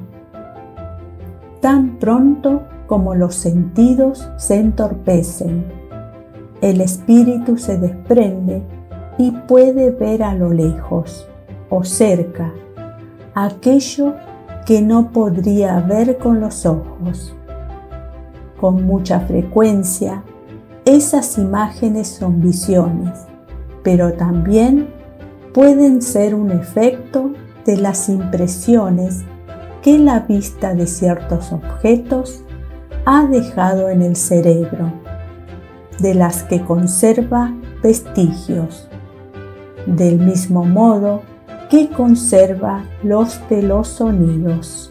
[1.60, 5.64] Tan pronto como los sentidos se entorpecen,
[6.60, 8.62] el espíritu se desprende
[9.18, 11.28] y puede ver a lo lejos
[11.68, 12.52] o cerca
[13.35, 14.14] aquello
[14.66, 17.35] que no podría ver con los ojos.
[18.60, 20.22] Con mucha frecuencia,
[20.85, 23.26] esas imágenes son visiones,
[23.82, 24.89] pero también
[25.52, 27.32] pueden ser un efecto
[27.64, 29.24] de las impresiones
[29.89, 32.44] que la vista de ciertos objetos
[33.06, 34.93] ha dejado en el cerebro,
[35.98, 38.86] de las que conserva vestigios.
[39.86, 41.23] Del mismo modo,
[41.70, 44.90] que conserva los de los sonidos.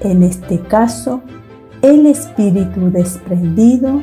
[0.00, 1.20] En este caso,
[1.82, 4.02] el espíritu desprendido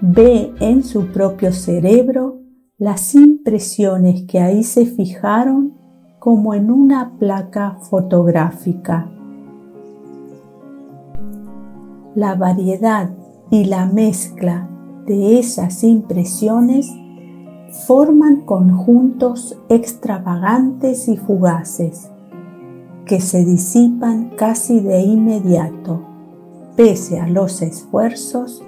[0.00, 2.38] ve en su propio cerebro
[2.78, 5.79] las impresiones que ahí se fijaron
[6.20, 9.08] como en una placa fotográfica.
[12.14, 13.10] La variedad
[13.50, 14.68] y la mezcla
[15.06, 16.92] de esas impresiones
[17.86, 22.10] forman conjuntos extravagantes y fugaces
[23.06, 26.02] que se disipan casi de inmediato,
[26.76, 28.62] pese a los esfuerzos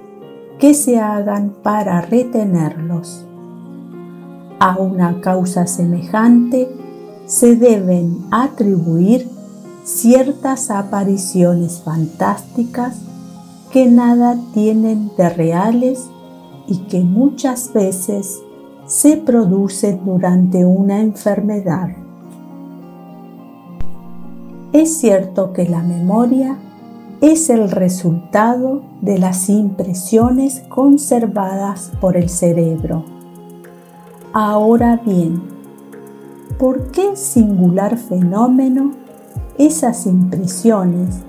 [0.57, 3.27] que se hagan para retenerlos.
[4.59, 6.82] A una causa semejante
[7.25, 9.27] se deben atribuir
[9.83, 12.97] ciertas apariciones fantásticas
[13.71, 16.07] que nada tienen de reales
[16.67, 18.41] y que muchas veces
[18.85, 21.89] se produce durante una enfermedad.
[24.73, 26.57] Es cierto que la memoria
[27.21, 33.05] es el resultado de las impresiones conservadas por el cerebro.
[34.33, 35.52] Ahora bien,
[36.57, 38.91] ¿por qué singular fenómeno
[39.57, 41.19] esas impresiones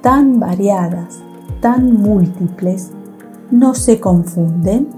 [0.00, 1.18] tan variadas,
[1.60, 2.90] tan múltiples,
[3.50, 4.88] no se confunden?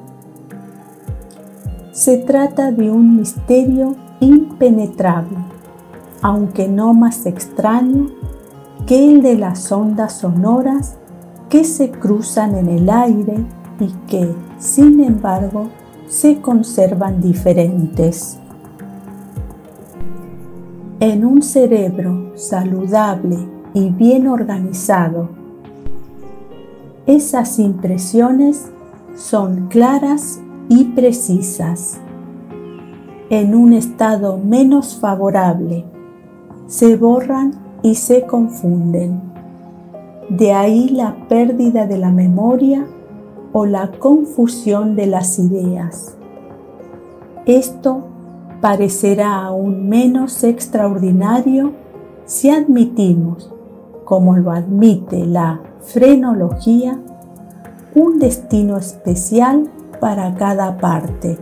[1.92, 5.38] Se trata de un misterio impenetrable,
[6.22, 8.10] aunque no más extraño
[8.86, 10.96] que el de las ondas sonoras
[11.48, 13.44] que se cruzan en el aire
[13.80, 15.68] y que, sin embargo,
[16.08, 18.38] se conservan diferentes.
[21.00, 23.36] En un cerebro saludable
[23.72, 25.28] y bien organizado,
[27.06, 28.72] esas impresiones
[29.14, 32.00] son claras y precisas.
[33.30, 35.84] En un estado menos favorable,
[36.66, 37.52] se borran
[37.84, 39.22] y se confunden.
[40.28, 42.84] De ahí la pérdida de la memoria
[43.52, 46.16] o la confusión de las ideas.
[47.46, 48.02] Esto
[48.60, 51.72] parecerá aún menos extraordinario
[52.24, 53.52] si admitimos,
[54.04, 56.98] como lo admite la frenología,
[57.94, 59.70] un destino especial
[60.00, 61.38] para cada parte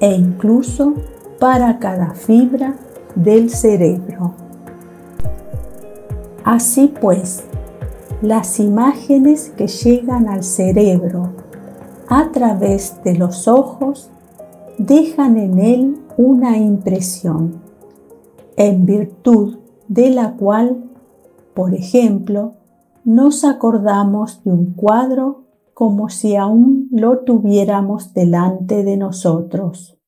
[0.00, 0.94] e incluso
[1.38, 2.74] para cada fibra
[3.14, 4.34] del cerebro.
[6.44, 7.44] Así pues,
[8.22, 11.32] las imágenes que llegan al cerebro
[12.08, 14.10] a través de los ojos
[14.78, 17.62] dejan en él una impresión,
[18.56, 19.58] en virtud
[19.88, 20.84] de la cual,
[21.54, 22.54] por ejemplo,
[23.04, 29.98] nos acordamos de un cuadro como si aún lo tuviéramos delante de nosotros.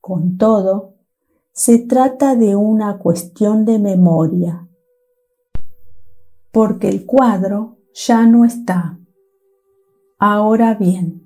[0.00, 0.94] Con todo,
[1.52, 4.68] se trata de una cuestión de memoria,
[6.52, 8.98] porque el cuadro ya no está.
[10.18, 11.25] Ahora bien,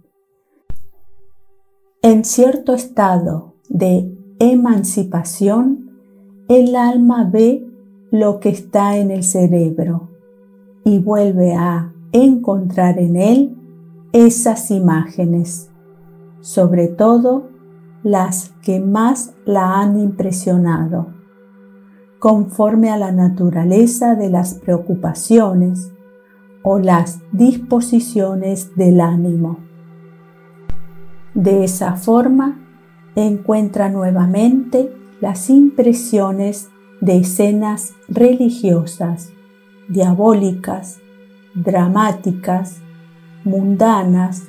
[2.02, 5.90] en cierto estado de emancipación,
[6.48, 7.66] el alma ve
[8.10, 10.08] lo que está en el cerebro
[10.82, 13.56] y vuelve a encontrar en él
[14.12, 15.70] esas imágenes,
[16.40, 17.50] sobre todo
[18.02, 21.08] las que más la han impresionado,
[22.18, 25.92] conforme a la naturaleza de las preocupaciones
[26.62, 29.69] o las disposiciones del ánimo.
[31.34, 32.58] De esa forma,
[33.14, 36.68] encuentra nuevamente las impresiones
[37.00, 39.30] de escenas religiosas,
[39.88, 40.98] diabólicas,
[41.54, 42.78] dramáticas,
[43.44, 44.44] mundanas,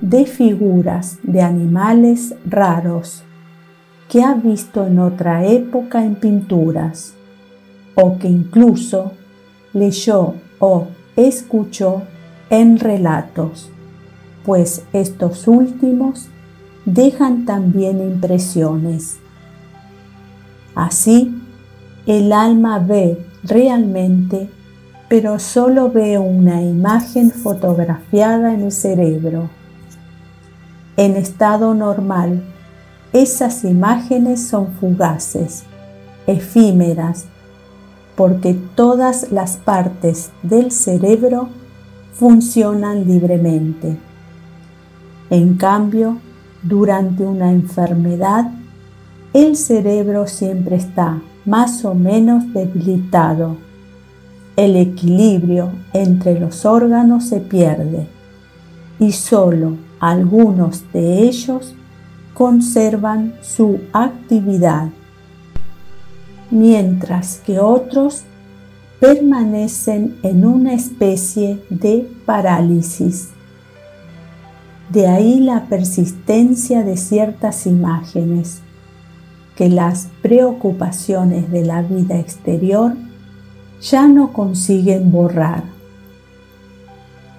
[0.00, 3.24] de figuras de animales raros
[4.08, 7.14] que ha visto en otra época en pinturas
[7.94, 9.12] o que incluso
[9.72, 12.02] leyó o escuchó
[12.50, 13.71] en relatos,
[14.44, 16.28] pues estos últimos
[16.84, 19.18] dejan también impresiones.
[20.74, 21.34] Así,
[22.06, 24.48] el alma ve realmente,
[25.08, 29.50] pero solo ve una imagen fotografiada en el cerebro
[30.96, 32.42] en estado normal,
[33.12, 35.64] esas imágenes son fugaces,
[36.26, 37.24] efímeras,
[38.14, 41.48] porque todas las partes del cerebro
[42.12, 43.96] funcionan libremente.
[45.32, 46.18] En cambio,
[46.62, 48.50] durante una enfermedad,
[49.32, 53.56] el cerebro siempre está más o menos debilitado.
[54.56, 58.06] El equilibrio entre los órganos se pierde
[58.98, 61.74] y solo algunos de ellos
[62.34, 64.90] conservan su actividad,
[66.50, 68.24] mientras que otros
[69.00, 73.31] permanecen en una especie de parálisis.
[74.92, 78.60] De ahí la persistencia de ciertas imágenes
[79.56, 82.92] que las preocupaciones de la vida exterior
[83.80, 85.64] ya no consiguen borrar.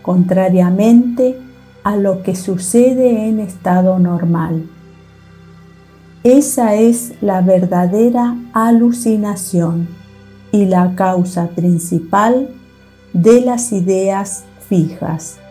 [0.01, 1.37] Contrariamente
[1.83, 4.63] a lo que sucede en estado normal.
[6.23, 9.89] Esa es la verdadera alucinación
[10.51, 12.49] y la causa principal
[13.13, 15.42] de las ideas fijas.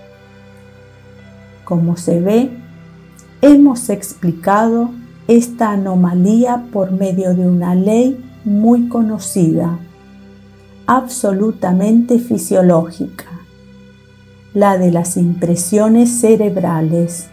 [1.64, 2.50] Como se ve,
[3.40, 4.90] hemos explicado
[5.28, 9.78] esta anomalía por medio de una ley muy conocida,
[10.86, 13.32] absolutamente fisiológica
[14.54, 17.28] la de las impresiones cerebrales.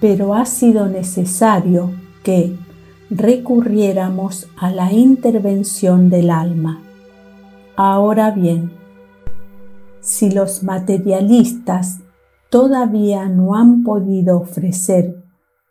[0.00, 2.56] Pero ha sido necesario que
[3.10, 6.80] recurriéramos a la intervención del alma.
[7.76, 8.72] Ahora bien,
[10.00, 12.00] si los materialistas
[12.50, 15.22] todavía no han podido ofrecer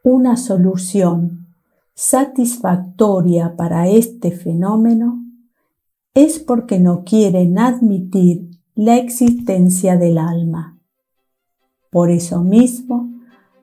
[0.04, 1.48] una solución
[1.94, 5.26] satisfactoria para este fenómeno,
[6.14, 10.80] es porque no quieren admitir la existencia del alma.
[11.92, 13.12] Por eso mismo,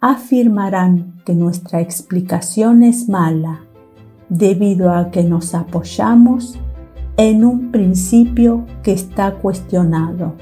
[0.01, 3.63] afirmarán que nuestra explicación es mala,
[4.29, 6.59] debido a que nos apoyamos
[7.17, 10.35] en un principio que está cuestionado.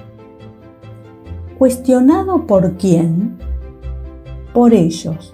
[1.59, 3.39] ¿Cuestionado por quién?
[4.52, 5.32] Por ellos,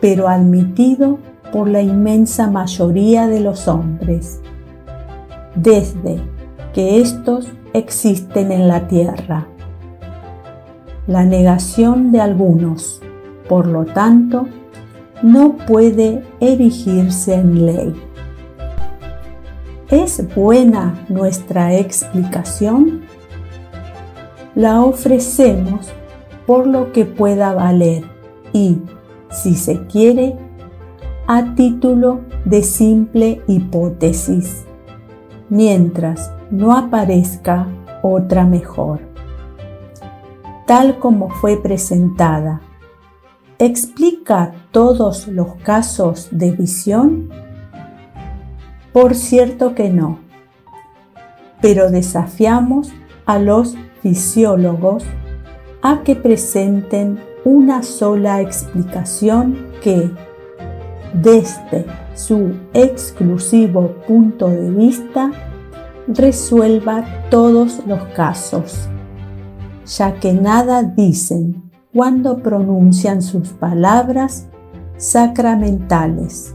[0.00, 1.18] pero admitido
[1.52, 4.40] por la inmensa mayoría de los hombres,
[5.54, 6.20] desde
[6.74, 9.46] que estos existen en la tierra.
[11.06, 13.00] La negación de algunos,
[13.48, 14.46] por lo tanto,
[15.22, 17.94] no puede erigirse en ley.
[19.90, 23.02] ¿Es buena nuestra explicación?
[24.54, 25.92] La ofrecemos
[26.46, 28.04] por lo que pueda valer
[28.52, 28.78] y,
[29.30, 30.36] si se quiere,
[31.28, 34.64] a título de simple hipótesis,
[35.48, 37.68] mientras no aparezca
[38.02, 39.00] otra mejor.
[40.66, 42.60] Tal como fue presentada,
[43.58, 47.30] ¿explica todos los casos de visión?
[48.92, 50.18] Por cierto que no,
[51.60, 52.92] pero desafiamos
[53.26, 55.04] a los fisiólogos
[55.82, 60.10] a que presenten una sola explicación que,
[61.14, 65.30] desde su exclusivo punto de vista,
[66.06, 68.88] resuelva todos los casos,
[69.86, 74.48] ya que nada dicen cuando pronuncian sus palabras
[74.96, 76.54] sacramentales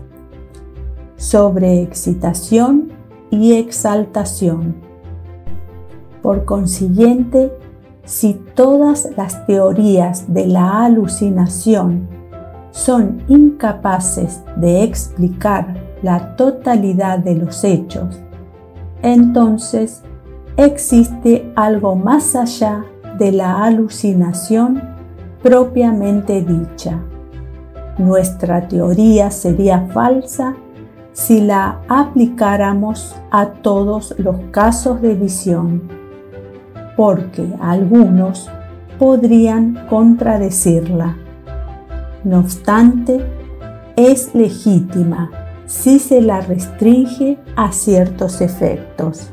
[1.17, 2.93] sobre excitación
[3.31, 4.84] y exaltación.
[6.25, 7.51] Por consiguiente,
[8.03, 12.07] si todas las teorías de la alucinación
[12.71, 18.19] son incapaces de explicar la totalidad de los hechos,
[19.03, 20.01] entonces
[20.57, 22.83] existe algo más allá
[23.19, 24.81] de la alucinación
[25.43, 27.03] propiamente dicha.
[27.99, 30.55] Nuestra teoría sería falsa
[31.13, 36.04] si la aplicáramos a todos los casos de visión,
[36.95, 38.49] porque algunos
[38.97, 41.17] podrían contradecirla.
[42.23, 43.21] No obstante,
[43.95, 45.29] es legítima
[45.65, 49.31] si se la restringe a ciertos efectos.